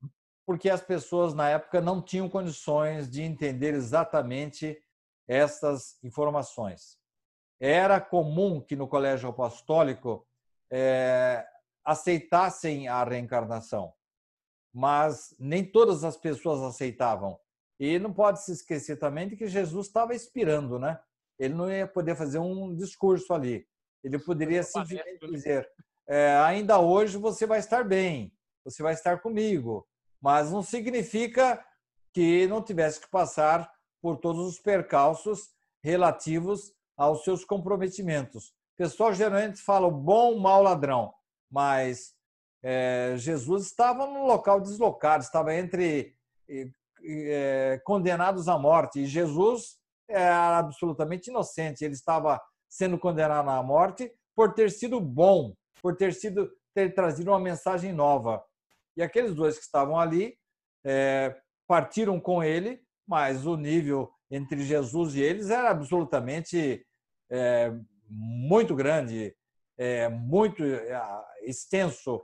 porque 0.48 0.70
as 0.70 0.82
pessoas 0.82 1.34
na 1.34 1.50
época 1.50 1.82
não 1.82 2.02
tinham 2.02 2.30
condições 2.30 3.10
de 3.10 3.22
entender 3.22 3.74
exatamente 3.74 4.80
essas 5.28 5.98
informações. 6.04 6.98
Era 7.60 8.00
comum 8.00 8.62
que 8.62 8.76
no 8.76 8.88
colégio 8.88 9.30
apostólico 9.30 10.26
é, 10.72 11.46
aceitassem 11.84 12.88
a 12.88 13.04
reencarnação, 13.04 13.94
mas 14.74 15.36
nem 15.40 15.64
todas 15.64 16.04
as 16.04 16.16
pessoas 16.16 16.62
aceitavam. 16.62 17.40
E 17.80 18.00
não 18.00 18.14
pode 18.14 18.44
se 18.44 18.52
esquecer 18.52 18.98
também 18.98 19.28
de 19.28 19.36
que 19.36 19.48
Jesus 19.48 19.88
estava 19.88 20.16
expirando, 20.16 20.80
né? 20.80 21.00
Ele 21.38 21.54
não 21.54 21.72
ia 21.72 21.88
poder 21.88 22.16
fazer 22.16 22.40
um 22.40 22.76
discurso 22.76 23.34
ali. 23.34 23.68
Ele 24.04 24.18
poderia 24.18 24.64
simplesmente 24.64 25.28
dizer: 25.28 25.70
é, 26.08 26.36
ainda 26.38 26.80
hoje 26.80 27.18
você 27.18 27.46
vai 27.46 27.60
estar 27.60 27.84
bem, 27.84 28.34
você 28.64 28.82
vai 28.82 28.94
estar 28.94 29.22
comigo, 29.22 29.88
mas 30.22 30.52
não 30.52 30.64
significa 30.64 31.64
que 32.14 32.48
não 32.48 32.64
tivesse 32.64 33.00
que 33.00 33.10
passar 33.10 33.72
por 34.02 34.18
todos 34.18 34.46
os 34.46 34.60
percalços 34.60 35.50
relativos 35.84 36.74
aos 36.96 37.24
seus 37.24 37.46
comprometimentos. 37.46 38.50
O 38.50 38.78
pessoal 38.78 39.14
geralmente 39.14 39.62
fala 39.62 39.90
bom, 39.90 40.40
mau 40.40 40.62
ladrão, 40.62 41.14
mas 41.50 42.14
é, 42.64 43.14
Jesus 43.18 43.66
estava 43.66 44.06
num 44.06 44.26
local 44.26 44.60
deslocado, 44.60 45.24
estava 45.24 45.56
entre 45.56 46.16
é, 47.04 47.82
condenados 47.84 48.48
à 48.48 48.58
morte, 48.58 49.00
e 49.00 49.06
Jesus 49.06 49.78
era 50.10 50.60
absolutamente 50.60 51.30
inocente, 51.30 51.84
ele 51.84 51.94
estava 51.94 52.42
sendo 52.70 52.98
condenado 52.98 53.50
à 53.50 53.62
morte 53.62 54.12
por 54.36 54.54
ter 54.54 54.72
sido 54.72 55.00
bom, 55.00 55.54
por 55.82 55.96
ter 55.96 56.14
sido 56.14 56.50
ter 56.74 56.94
trazido 56.94 57.32
uma 57.32 57.40
mensagem 57.40 57.92
nova. 57.92 58.44
E 58.96 59.02
aqueles 59.02 59.34
dois 59.34 59.58
que 59.58 59.64
estavam 59.64 60.00
ali 60.00 60.38
é, 60.86 61.36
partiram 61.68 62.20
com 62.20 62.44
ele, 62.44 62.80
mas 63.08 63.46
o 63.46 63.56
nível 63.56 64.12
entre 64.30 64.62
Jesus 64.64 65.16
e 65.16 65.22
eles 65.22 65.50
era 65.50 65.70
absolutamente 65.70 66.86
é, 67.30 67.74
muito 68.10 68.76
grande, 68.76 69.36
é, 69.78 70.10
muito 70.10 70.64
é, 70.64 71.02
extenso. 71.44 72.24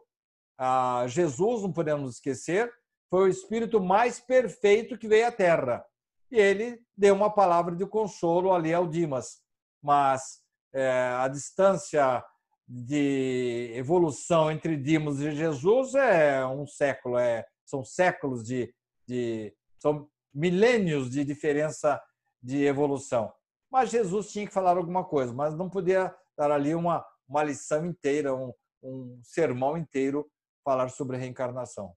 Jesus, 1.07 1.63
não 1.63 1.73
podemos 1.73 2.15
esquecer, 2.15 2.71
foi 3.09 3.23
o 3.23 3.31
espírito 3.31 3.81
mais 3.81 4.19
perfeito 4.19 4.97
que 4.97 5.07
veio 5.07 5.27
à 5.27 5.31
Terra. 5.31 5.83
E 6.31 6.37
ele 6.37 6.81
deu 6.97 7.13
uma 7.13 7.29
palavra 7.29 7.75
de 7.75 7.85
consolo 7.85 8.53
ali 8.53 8.73
ao 8.73 8.87
Dimas. 8.87 9.41
Mas 9.81 10.41
é, 10.73 11.13
a 11.19 11.27
distância 11.27 12.23
de 12.67 13.71
evolução 13.75 14.49
entre 14.49 14.75
Dimos 14.77 15.19
e 15.21 15.31
Jesus 15.31 15.93
é 15.93 16.45
um 16.45 16.65
século, 16.65 17.17
é, 17.17 17.45
são 17.65 17.83
séculos 17.83 18.43
de, 18.43 18.73
de 19.07 19.53
são 19.77 20.09
milênios 20.33 21.09
de 21.09 21.23
diferença 21.23 22.01
de 22.41 22.63
evolução. 22.63 23.31
Mas 23.71 23.89
Jesus 23.89 24.31
tinha 24.31 24.45
que 24.47 24.53
falar 24.53 24.77
alguma 24.77 25.03
coisa, 25.03 25.33
mas 25.33 25.55
não 25.55 25.69
podia 25.69 26.13
dar 26.37 26.51
ali 26.51 26.75
uma, 26.75 27.05
uma 27.27 27.43
lição 27.43 27.85
inteira, 27.85 28.35
um, 28.35 28.53
um 28.81 29.19
sermão 29.23 29.77
inteiro 29.77 30.27
falar 30.63 30.89
sobre 30.89 31.17
reencarnação. 31.17 31.93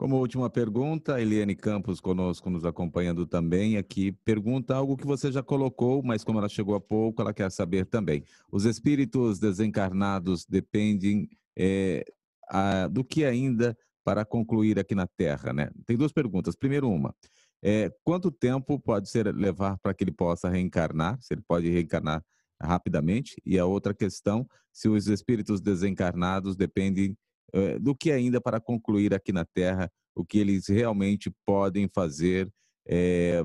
Como 0.00 0.16
última 0.16 0.48
pergunta, 0.48 1.20
Eliane 1.20 1.54
Campos 1.54 2.00
conosco, 2.00 2.48
nos 2.48 2.64
acompanhando 2.64 3.26
também 3.26 3.76
aqui, 3.76 4.12
pergunta 4.12 4.74
algo 4.74 4.96
que 4.96 5.06
você 5.06 5.30
já 5.30 5.42
colocou, 5.42 6.02
mas 6.02 6.24
como 6.24 6.38
ela 6.38 6.48
chegou 6.48 6.74
há 6.74 6.80
pouco, 6.80 7.20
ela 7.20 7.34
quer 7.34 7.50
saber 7.50 7.84
também. 7.84 8.24
Os 8.50 8.64
espíritos 8.64 9.38
desencarnados 9.38 10.46
dependem 10.46 11.28
é, 11.54 12.02
a, 12.48 12.88
do 12.88 13.04
que 13.04 13.26
ainda 13.26 13.76
para 14.04 14.24
concluir 14.24 14.78
aqui 14.78 14.94
na 14.94 15.06
Terra, 15.06 15.52
né? 15.52 15.70
Tem 15.86 15.96
duas 15.96 16.12
perguntas. 16.12 16.56
Primeiro 16.56 16.90
uma, 16.90 17.14
é, 17.62 17.90
quanto 18.02 18.30
tempo 18.30 18.78
pode 18.78 19.08
ser 19.10 19.34
levar 19.34 19.78
para 19.78 19.92
que 19.92 20.04
ele 20.04 20.12
possa 20.12 20.48
reencarnar? 20.48 21.20
Se 21.20 21.34
ele 21.34 21.42
pode 21.46 21.68
reencarnar 21.68 22.24
rapidamente? 22.60 23.40
E 23.44 23.58
a 23.58 23.66
outra 23.66 23.94
questão, 23.94 24.46
se 24.72 24.88
os 24.88 25.06
espíritos 25.06 25.60
desencarnados 25.60 26.56
dependem 26.56 27.16
eh, 27.52 27.78
do 27.78 27.94
que 27.94 28.12
ainda 28.12 28.40
para 28.40 28.60
concluir 28.60 29.12
aqui 29.12 29.32
na 29.32 29.44
Terra, 29.44 29.90
o 30.14 30.24
que 30.24 30.38
eles 30.38 30.68
realmente 30.68 31.32
podem 31.44 31.88
fazer 31.88 32.50
é, 32.86 33.44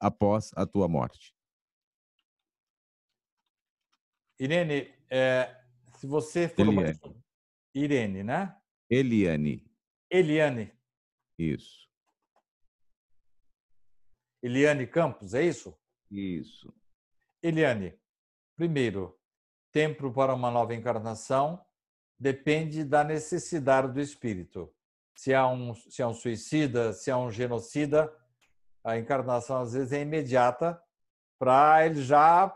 após 0.00 0.50
a 0.54 0.66
tua 0.66 0.88
morte. 0.88 1.32
Irene, 4.38 4.92
é, 5.08 5.56
se 5.98 6.06
você 6.06 6.48
for 6.48 6.66
Eliane. 6.66 6.98
Uma... 7.04 7.14
Irene, 7.74 8.22
né? 8.24 8.56
Eliane. 8.94 9.64
Eliane. 10.10 10.70
Isso. 11.38 11.88
Eliane 14.42 14.86
Campos, 14.86 15.32
é 15.32 15.42
isso? 15.42 15.74
Isso. 16.10 16.70
Eliane, 17.42 17.98
primeiro, 18.54 19.18
tempo 19.72 20.12
para 20.12 20.34
uma 20.34 20.50
nova 20.50 20.74
encarnação 20.74 21.64
depende 22.18 22.84
da 22.84 23.02
necessidade 23.02 23.90
do 23.90 23.98
espírito. 23.98 24.70
Se 25.16 25.32
é 25.32 25.42
um, 25.42 25.74
se 25.74 26.02
é 26.02 26.06
um 26.06 26.12
suicida, 26.12 26.92
se 26.92 27.10
é 27.10 27.16
um 27.16 27.30
genocida, 27.30 28.14
a 28.84 28.98
encarnação 28.98 29.62
às 29.62 29.72
vezes 29.72 29.92
é 29.92 30.02
imediata 30.02 30.78
para 31.38 31.86
ele 31.86 32.02
já 32.02 32.54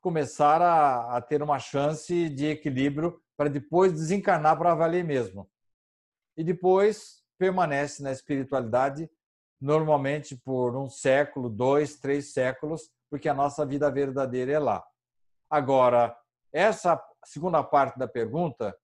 começar 0.00 0.62
a, 0.62 1.16
a, 1.16 1.20
ter 1.20 1.42
uma 1.42 1.58
chance 1.58 2.28
de 2.28 2.46
equilíbrio 2.46 3.20
para 3.36 3.50
depois 3.50 3.92
desencarnar 3.92 4.56
para 4.56 4.76
valer 4.76 5.02
mesmo. 5.02 5.50
E 6.36 6.44
depois 6.44 7.22
permanece 7.38 8.02
na 8.02 8.12
espiritualidade 8.12 9.10
normalmente 9.60 10.36
por 10.36 10.76
um 10.76 10.88
século, 10.90 11.48
dois, 11.48 11.96
três 11.96 12.32
séculos, 12.32 12.90
porque 13.08 13.28
a 13.28 13.34
nossa 13.34 13.64
vida 13.64 13.90
verdadeira 13.90 14.52
é 14.52 14.58
lá. 14.58 14.84
Agora, 15.48 16.16
essa 16.52 17.00
segunda 17.24 17.62
parte 17.62 17.98
da 17.98 18.08
pergunta, 18.08 18.76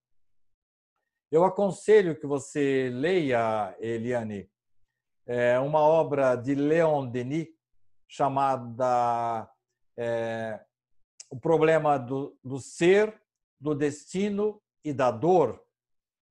eu 1.31 1.45
aconselho 1.45 2.19
que 2.19 2.27
você 2.27 2.91
leia, 2.93 3.77
Eliane, 3.81 4.49
é 5.27 5.59
uma 5.59 5.81
obra 5.81 6.37
de 6.37 6.55
Leon 6.55 7.07
Denis 7.07 7.49
chamada 8.07 9.51
é, 9.97 10.61
O 11.29 11.39
Problema 11.39 11.99
do, 11.99 12.39
do 12.43 12.59
Ser, 12.59 13.21
do 13.61 13.75
Destino 13.75 14.63
e 14.85 14.93
da 14.93 15.11
Dor, 15.11 15.63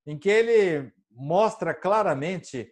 em 0.05 0.17
que 0.17 0.29
ele 0.29 0.91
mostra 1.17 1.73
claramente 1.73 2.71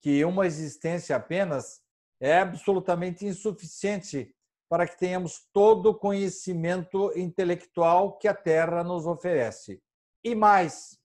que 0.00 0.24
uma 0.24 0.46
existência 0.46 1.16
apenas 1.16 1.80
é 2.20 2.38
absolutamente 2.38 3.26
insuficiente 3.26 4.34
para 4.68 4.86
que 4.86 4.98
tenhamos 4.98 5.46
todo 5.52 5.90
o 5.90 5.94
conhecimento 5.94 7.12
intelectual 7.18 8.16
que 8.16 8.28
a 8.28 8.34
Terra 8.34 8.82
nos 8.82 9.06
oferece. 9.06 9.82
E 10.24 10.34
mais, 10.34 10.98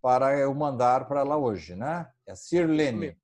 para 0.00 0.38
eu 0.38 0.54
mandar 0.54 1.08
para 1.08 1.20
ela 1.20 1.36
hoje, 1.36 1.74
né? 1.74 2.08
É 2.24 2.32
a 2.32 2.36
Sirlene. 2.36 3.20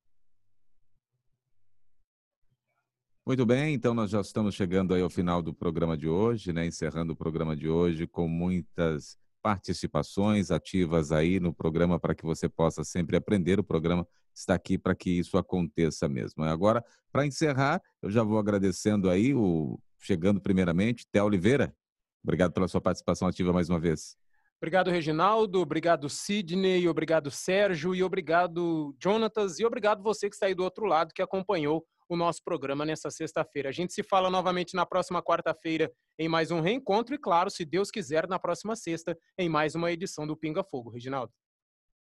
Muito 3.29 3.45
bem, 3.45 3.75
então 3.75 3.93
nós 3.93 4.11
já 4.11 4.23
estamos 4.23 4.55
chegando 4.55 4.95
aí 4.95 5.03
ao 5.03 5.11
final 5.11 5.43
do 5.43 5.53
programa 5.53 5.99
de 5.99 6.09
hoje, 6.09 6.51
né? 6.51 6.65
Encerrando 6.65 7.13
o 7.13 7.15
programa 7.17 7.55
de 7.55 7.69
hoje 7.69 8.07
com 8.07 8.27
muitas 8.27 9.19
participações 9.43 10.51
ativas 10.51 11.13
aí 11.13 11.39
no 11.39 11.53
programa 11.53 12.01
para 12.01 12.15
que 12.15 12.25
você 12.25 12.49
possa 12.49 12.83
sempre 12.83 13.19
aprender. 13.19 13.61
O 13.61 13.63
programa 13.63 14.09
está 14.35 14.55
aqui 14.55 14.79
para 14.79 14.95
que 14.95 15.11
isso 15.11 15.37
aconteça 15.37 16.09
mesmo. 16.09 16.43
Agora, 16.43 16.83
para 17.13 17.27
encerrar, 17.27 17.83
eu 18.01 18.11
já 18.11 18.23
vou 18.23 18.39
agradecendo 18.39 19.11
aí, 19.11 19.35
o, 19.35 19.79
chegando 19.99 20.41
primeiramente, 20.41 21.07
Té 21.13 21.23
Oliveira. 21.23 21.77
Obrigado 22.25 22.55
pela 22.55 22.67
sua 22.67 22.81
participação 22.81 23.29
ativa 23.29 23.53
mais 23.53 23.69
uma 23.69 23.79
vez. 23.79 24.17
Obrigado, 24.57 24.91
Reginaldo. 24.91 25.61
Obrigado, 25.61 26.09
Sidney. 26.09 26.89
Obrigado, 26.89 27.31
Sérgio. 27.31 27.95
E 27.95 28.03
obrigado, 28.03 28.97
Jonatas. 28.99 29.61
E 29.61 29.67
obrigado 29.67 30.03
você 30.03 30.31
que 30.31 30.35
está 30.35 30.47
aí 30.47 30.55
do 30.55 30.65
outro 30.65 30.87
lado, 30.87 31.13
que 31.13 31.21
acompanhou 31.21 31.85
o 32.09 32.17
nosso 32.17 32.43
programa 32.43 32.85
nessa 32.85 33.11
sexta-feira. 33.11 33.69
A 33.69 33.73
gente 33.73 33.93
se 33.93 34.03
fala 34.03 34.31
novamente 34.31 34.75
na 34.75 34.87
próxima 34.87 35.23
quarta-feira 35.23 35.93
em 36.19 36.29
mais 36.29 36.51
um 36.51 36.61
reencontro 36.61 37.15
e, 37.15 37.19
claro, 37.19 37.51
se 37.51 37.65
Deus 37.65 37.91
quiser, 37.91 38.27
na 38.27 38.39
próxima 38.39 38.75
sexta 38.75 39.17
em 39.39 39.49
mais 39.49 39.75
uma 39.75 39.93
edição 39.93 40.27
do 40.27 40.37
Pinga 40.37 40.65
Fogo. 40.65 40.91
Reginaldo. 40.91 41.33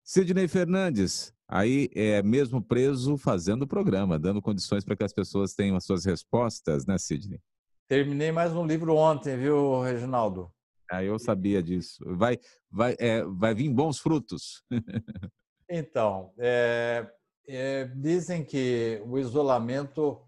Sidney 0.02 0.48
Fernandes, 0.48 1.34
aí 1.46 1.90
é 1.94 2.22
mesmo 2.22 2.62
preso 2.62 3.18
fazendo 3.18 3.62
o 3.62 3.68
programa, 3.68 4.18
dando 4.18 4.40
condições 4.40 4.82
para 4.82 4.96
que 4.96 5.04
as 5.04 5.12
pessoas 5.12 5.52
tenham 5.52 5.76
as 5.76 5.84
suas 5.84 6.06
respostas, 6.06 6.86
né, 6.86 6.96
Sidney? 6.96 7.40
Terminei 7.86 8.32
mais 8.32 8.54
um 8.54 8.66
livro 8.66 8.96
ontem, 8.96 9.36
viu, 9.36 9.82
Reginaldo? 9.82 10.50
Ah, 10.90 11.04
eu 11.04 11.18
sabia 11.18 11.62
disso. 11.62 12.02
Vai, 12.16 12.38
vai, 12.70 12.96
é, 12.98 13.22
vai 13.24 13.54
vir 13.54 13.68
bons 13.68 13.98
frutos. 13.98 14.64
então, 15.68 16.32
é, 16.38 17.06
é, 17.48 17.86
dizem 17.86 18.44
que 18.44 19.02
o 19.06 19.18
isolamento 19.18 20.22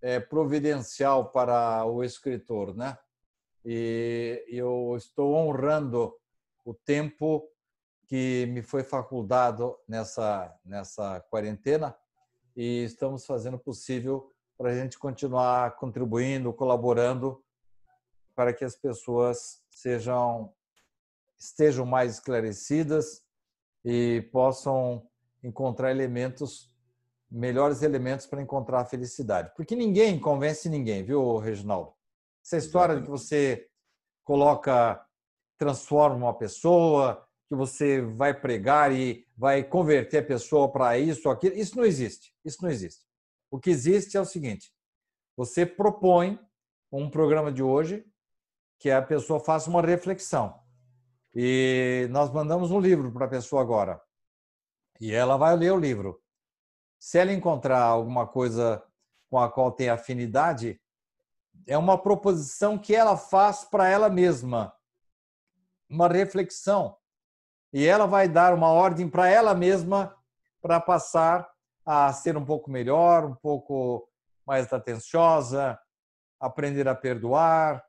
é 0.00 0.20
providencial 0.20 1.30
para 1.30 1.84
o 1.84 2.04
escritor, 2.04 2.74
né? 2.74 2.96
E 3.64 4.44
eu 4.48 4.94
estou 4.96 5.34
honrando 5.34 6.14
o 6.64 6.72
tempo 6.72 7.48
que 8.06 8.46
me 8.46 8.62
foi 8.62 8.84
facultado 8.84 9.76
nessa, 9.88 10.56
nessa 10.64 11.20
quarentena 11.30 11.96
e 12.54 12.84
estamos 12.84 13.26
fazendo 13.26 13.54
o 13.54 13.60
possível 13.60 14.30
para 14.56 14.70
a 14.70 14.74
gente 14.74 14.98
continuar 14.98 15.76
contribuindo, 15.76 16.52
colaborando 16.52 17.42
para 18.34 18.52
que 18.52 18.64
as 18.64 18.76
pessoas 18.76 19.62
sejam 19.70 20.52
estejam 21.38 21.84
mais 21.84 22.14
esclarecidas 22.14 23.24
e 23.84 24.28
possam 24.32 25.10
encontrar 25.42 25.90
elementos 25.90 26.72
melhores 27.32 27.82
elementos 27.82 28.26
para 28.26 28.42
encontrar 28.42 28.80
a 28.80 28.84
felicidade. 28.84 29.50
Porque 29.56 29.74
ninguém 29.74 30.20
convence 30.20 30.68
ninguém, 30.68 31.02
viu, 31.02 31.38
Reginaldo? 31.38 31.94
Essa 32.44 32.58
história 32.58 32.96
de 32.96 33.02
que 33.02 33.10
você 33.10 33.66
coloca, 34.22 35.02
transforma 35.56 36.16
uma 36.16 36.36
pessoa, 36.36 37.26
que 37.48 37.54
você 37.54 38.02
vai 38.02 38.38
pregar 38.38 38.92
e 38.92 39.26
vai 39.36 39.64
converter 39.64 40.18
a 40.18 40.26
pessoa 40.26 40.70
para 40.70 40.98
isso 40.98 41.28
ou 41.28 41.34
aquilo. 41.34 41.56
Isso 41.56 41.76
não 41.76 41.84
existe. 41.84 42.34
Isso 42.44 42.58
não 42.62 42.70
existe. 42.70 43.04
O 43.50 43.58
que 43.58 43.70
existe 43.70 44.16
é 44.16 44.20
o 44.20 44.26
seguinte: 44.26 44.70
você 45.36 45.64
propõe 45.64 46.38
um 46.90 47.08
programa 47.08 47.50
de 47.50 47.62
hoje 47.62 48.04
que 48.78 48.90
a 48.90 49.00
pessoa 49.00 49.40
faça 49.40 49.70
uma 49.70 49.80
reflexão. 49.80 50.60
E 51.34 52.06
nós 52.10 52.30
mandamos 52.30 52.70
um 52.70 52.80
livro 52.80 53.10
para 53.10 53.24
a 53.24 53.30
pessoa 53.30 53.62
agora. 53.62 53.98
E 55.02 55.12
ela 55.12 55.36
vai 55.36 55.56
ler 55.56 55.72
o 55.72 55.80
livro. 55.80 56.22
Se 56.96 57.18
ela 57.18 57.32
encontrar 57.32 57.82
alguma 57.82 58.24
coisa 58.24 58.80
com 59.28 59.36
a 59.36 59.50
qual 59.50 59.72
tem 59.72 59.88
afinidade, 59.88 60.80
é 61.66 61.76
uma 61.76 62.00
proposição 62.00 62.78
que 62.78 62.94
ela 62.94 63.16
faz 63.16 63.64
para 63.64 63.88
ela 63.88 64.08
mesma, 64.08 64.72
uma 65.90 66.06
reflexão. 66.06 66.96
E 67.72 67.84
ela 67.84 68.06
vai 68.06 68.28
dar 68.28 68.54
uma 68.54 68.68
ordem 68.68 69.10
para 69.10 69.28
ela 69.28 69.56
mesma 69.56 70.16
para 70.60 70.80
passar 70.80 71.50
a 71.84 72.12
ser 72.12 72.36
um 72.36 72.44
pouco 72.44 72.70
melhor, 72.70 73.24
um 73.24 73.34
pouco 73.34 74.08
mais 74.46 74.72
atenciosa, 74.72 75.76
aprender 76.38 76.86
a 76.86 76.94
perdoar, 76.94 77.84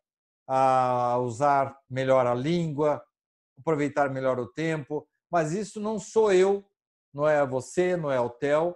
a 0.48 1.20
usar 1.20 1.78
melhor 1.88 2.26
a 2.26 2.34
língua, 2.34 3.06
aproveitar 3.60 4.10
melhor 4.10 4.40
o 4.40 4.52
tempo. 4.52 5.08
Mas 5.30 5.52
isso 5.52 5.80
não 5.80 6.00
sou 6.00 6.34
eu, 6.34 6.68
não 7.14 7.28
é 7.28 7.46
você, 7.46 7.96
não 7.96 8.12
é 8.12 8.20
o 8.20 8.30
Theo, 8.30 8.76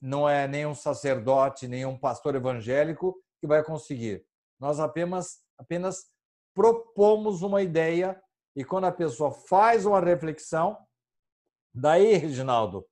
não 0.00 0.28
é 0.28 0.46
nenhum 0.46 0.74
sacerdote, 0.74 1.68
nenhum 1.68 1.98
pastor 1.98 2.34
evangélico 2.34 3.16
que 3.40 3.46
vai 3.46 3.62
conseguir. 3.62 4.24
Nós 4.58 4.78
apenas, 4.78 5.40
apenas 5.58 6.10
propomos 6.54 7.42
uma 7.42 7.62
ideia 7.62 8.20
e 8.54 8.64
quando 8.64 8.84
a 8.84 8.92
pessoa 8.92 9.30
faz 9.30 9.86
uma 9.86 10.00
reflexão, 10.00 10.76
daí, 11.72 12.14
Reginaldo, 12.16 12.86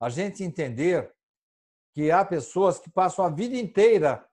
a 0.00 0.08
gente 0.08 0.44
entender 0.44 1.14
que 1.94 2.10
há 2.10 2.24
pessoas 2.24 2.78
que 2.78 2.90
passam 2.90 3.24
a 3.24 3.30
vida 3.30 3.56
inteira 3.56 4.26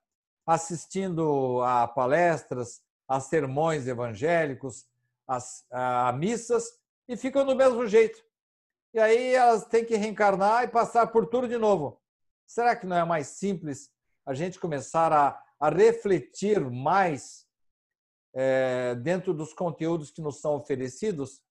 assistindo 0.45 1.61
a 1.61 1.88
palestras, 1.88 2.81
a 3.07 3.19
sermões 3.19 3.88
evangélicos, 3.88 4.86
a, 5.27 6.09
a 6.09 6.13
missas 6.13 6.65
e 7.07 7.15
ficam 7.15 7.45
do 7.45 7.55
mesmo 7.55 7.88
jeito. 7.88 8.21
E 8.94 9.00
aí 9.00 9.34
elas 9.34 9.66
têm 9.66 9.84
que 9.84 9.96
reencarnar 9.96 10.64
e 10.64 10.68
passar 10.68 11.08
por 11.08 11.26
tudo 11.26 11.48
de 11.48 11.58
novo. 11.58 12.00
Será 12.46 12.76
que 12.76 12.86
não 12.86 12.96
é 12.96 13.04
mais 13.04 13.28
simples 13.28 13.91
a 14.26 14.34
gente 14.34 14.60
começar 14.60 15.12
a, 15.12 15.41
a 15.60 15.70
refletir 15.70 16.60
mais 16.70 17.48
é, 18.34 18.94
dentro 18.96 19.34
dos 19.34 19.54
conteúdos 19.54 20.12
que 20.12 20.22
nos 20.22 20.39
são 20.39 20.56
oferecidos? 20.56 21.41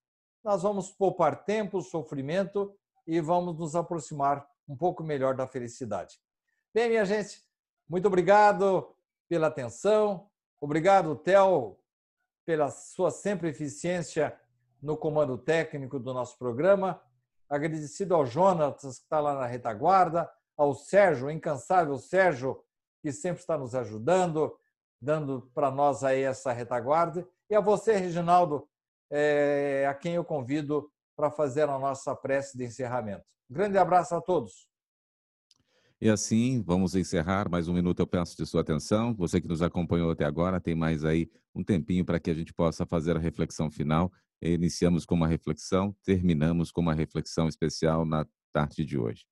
Nós 0.44 0.62
vamos 0.62 0.92
poupar 0.92 1.44
tempo, 1.44 1.82
sofrimento 1.82 2.76
e 3.06 3.20
vamos 3.20 3.58
nos 3.58 3.74
aproximar 3.74 4.46
um 4.68 4.76
pouco 4.76 5.02
melhor 5.02 5.34
da 5.34 5.46
felicidade. 5.46 6.20
Bem, 6.72 6.90
minha 6.90 7.04
gente, 7.04 7.42
muito 7.88 8.06
obrigado 8.06 8.94
pela 9.28 9.48
atenção. 9.48 10.30
Obrigado, 10.60 11.16
Theo, 11.16 11.76
pela 12.46 12.70
sua 12.70 13.10
sempre 13.10 13.48
eficiência 13.48 14.38
no 14.80 14.96
comando 14.96 15.36
técnico 15.36 15.98
do 15.98 16.14
nosso 16.14 16.38
programa. 16.38 17.02
Agradecido 17.52 18.14
ao 18.14 18.24
Jonatas, 18.24 18.96
que 18.98 19.04
está 19.04 19.20
lá 19.20 19.34
na 19.34 19.44
retaguarda, 19.44 20.26
ao 20.56 20.74
Sérgio, 20.74 21.26
o 21.26 21.30
incansável 21.30 21.98
Sérgio, 21.98 22.58
que 23.02 23.12
sempre 23.12 23.40
está 23.40 23.58
nos 23.58 23.74
ajudando, 23.74 24.56
dando 24.98 25.50
para 25.54 25.70
nós 25.70 26.02
aí 26.02 26.22
essa 26.22 26.50
retaguarda. 26.50 27.28
E 27.50 27.54
a 27.54 27.60
você, 27.60 27.92
Reginaldo, 27.96 28.66
é, 29.10 29.86
a 29.86 29.92
quem 29.92 30.14
eu 30.14 30.24
convido 30.24 30.90
para 31.14 31.30
fazer 31.30 31.68
a 31.68 31.78
nossa 31.78 32.16
prece 32.16 32.56
de 32.56 32.64
encerramento. 32.64 33.24
Um 33.50 33.54
grande 33.54 33.76
abraço 33.76 34.14
a 34.14 34.20
todos. 34.22 34.66
E 36.00 36.08
assim, 36.08 36.62
vamos 36.62 36.94
encerrar. 36.94 37.50
Mais 37.50 37.68
um 37.68 37.74
minuto 37.74 38.00
eu 38.00 38.06
peço 38.06 38.34
de 38.34 38.46
sua 38.46 38.62
atenção. 38.62 39.14
Você 39.14 39.42
que 39.42 39.46
nos 39.46 39.60
acompanhou 39.60 40.10
até 40.10 40.24
agora, 40.24 40.58
tem 40.58 40.74
mais 40.74 41.04
aí 41.04 41.30
um 41.54 41.62
tempinho 41.62 42.04
para 42.04 42.18
que 42.18 42.30
a 42.30 42.34
gente 42.34 42.54
possa 42.54 42.86
fazer 42.86 43.14
a 43.14 43.20
reflexão 43.20 43.70
final. 43.70 44.10
Iniciamos 44.42 45.06
com 45.06 45.14
uma 45.14 45.28
reflexão, 45.28 45.94
terminamos 46.02 46.72
com 46.72 46.80
uma 46.80 46.94
reflexão 46.94 47.46
especial 47.46 48.04
na 48.04 48.26
tarde 48.52 48.84
de 48.84 48.98
hoje. 48.98 49.24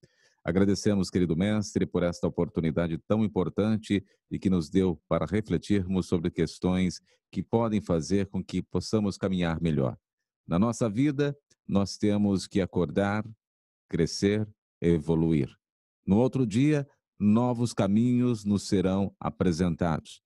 Agradecemos, 0.45 1.11
querido 1.11 1.37
mestre, 1.37 1.85
por 1.85 2.05
esta 2.05 2.29
oportunidade 2.29 2.97
tão 3.09 3.25
importante 3.25 4.05
e 4.31 4.39
que 4.39 4.49
nos 4.49 4.71
deu 4.71 5.03
para 5.09 5.27
refletirmos 5.27 6.07
sobre 6.07 6.31
questões 6.31 7.01
que 7.31 7.43
podem 7.43 7.81
fazer 7.81 8.27
com 8.27 8.43
que 8.43 8.63
possamos 8.63 9.17
caminhar 9.17 9.61
melhor. 9.61 9.99
Na 10.47 10.61
nossa 10.61 10.89
vida, 10.89 11.37
nós 11.67 11.97
temos 11.97 12.47
que 12.47 12.61
acordar, 12.61 13.25
crescer, 13.89 14.49
evoluir. 14.81 15.49
No 16.07 16.19
outro 16.19 16.47
dia, 16.47 16.89
novos 17.19 17.73
caminhos 17.73 18.45
nos 18.45 18.69
serão 18.69 19.13
apresentados. 19.19 20.23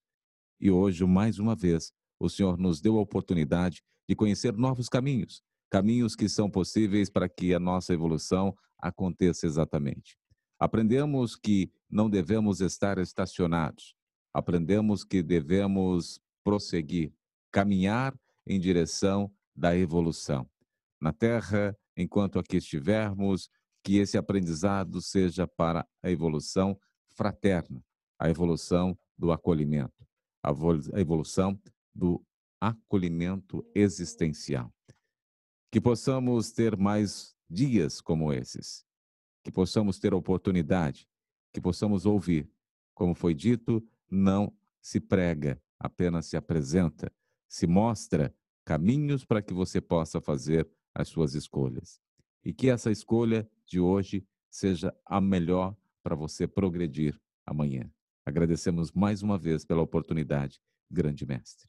E 0.61 0.71
hoje, 0.71 1.05
mais 1.07 1.39
uma 1.39 1.57
vez, 1.57 1.91
o 2.21 2.29
Senhor 2.29 2.59
nos 2.59 2.83
deu 2.83 2.99
a 2.99 3.01
oportunidade 3.01 3.83
de 4.09 4.15
conhecer 4.15 4.53
novos 4.57 4.89
caminhos, 4.89 5.43
caminhos 5.71 6.15
que 6.15 6.29
são 6.29 6.51
possíveis 6.51 7.11
para 7.11 7.29
que 7.29 7.55
a 7.55 7.59
nossa 7.59 7.93
evolução 7.93 8.57
aconteça 8.79 9.47
exatamente. 9.47 10.17
Aprendemos 10.59 11.37
que 11.37 11.71
não 11.91 12.09
devemos 12.09 12.61
estar 12.61 12.99
estacionados. 12.99 13.95
Aprendemos 14.33 15.05
que 15.05 15.23
devemos 15.23 16.21
prosseguir, 16.43 17.13
caminhar 17.53 18.15
em 18.47 18.61
direção 18.61 19.33
da 19.55 19.77
evolução. 19.77 20.49
Na 21.01 21.13
Terra, 21.13 21.77
enquanto 21.97 22.39
aqui 22.39 22.57
estivermos, 22.57 23.49
que 23.83 23.99
esse 23.99 24.17
aprendizado 24.17 25.01
seja 25.01 25.47
para 25.47 25.87
a 26.03 26.11
evolução 26.11 26.79
fraterna, 27.11 27.85
a 28.19 28.31
evolução 28.31 28.99
do 29.17 29.31
acolhimento, 29.31 30.07
a 30.43 31.01
evolução 31.01 31.59
do 31.95 32.25
acolhimento 32.69 33.67
existencial. 33.75 34.73
Que 35.71 35.81
possamos 35.81 36.53
ter 36.53 36.77
mais 36.77 37.35
dias 37.49 38.01
como 38.01 38.33
esses, 38.33 38.85
que 39.43 39.51
possamos 39.51 39.99
ter 39.99 40.15
oportunidade, 40.15 41.09
que 41.53 41.61
possamos 41.61 42.07
ouvir. 42.07 42.51
Como 42.95 43.15
foi 43.15 43.35
dito, 43.35 43.87
não 44.11 44.53
se 44.81 45.01
prega, 45.01 45.61
apenas 45.79 46.27
se 46.27 46.37
apresenta, 46.37 47.13
se 47.49 47.67
mostra 47.67 48.35
caminhos 48.65 49.25
para 49.25 49.43
que 49.43 49.53
você 49.53 49.81
possa 49.81 50.21
fazer 50.21 50.69
as 50.95 51.09
suas 51.09 51.35
escolhas. 51.35 52.01
E 52.45 52.53
que 52.53 52.71
essa 52.71 52.91
escolha 52.91 53.49
de 53.67 53.81
hoje 53.81 54.27
seja 54.51 54.95
a 55.05 55.21
melhor 55.21 55.77
para 56.03 56.15
você 56.15 56.47
progredir 56.47 57.19
amanhã. 57.45 57.91
Agradecemos 58.25 58.93
mais 58.93 59.23
uma 59.23 59.37
vez 59.37 59.65
pela 59.65 59.83
oportunidade, 59.83 60.61
grande 60.91 61.27
mestre. 61.27 61.69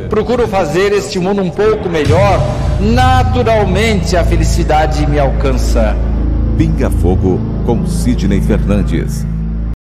procuro 0.11 0.45
fazer 0.45 0.91
este 0.91 1.17
mundo 1.19 1.41
um 1.41 1.49
pouco 1.49 1.87
melhor, 1.87 2.37
naturalmente 2.81 4.17
a 4.17 4.25
felicidade 4.25 5.07
me 5.07 5.17
alcança. 5.17 5.95
Pinga 6.57 6.89
Fogo 6.89 7.39
com 7.65 7.87
Sidney 7.87 8.41
Fernandes. 8.41 9.25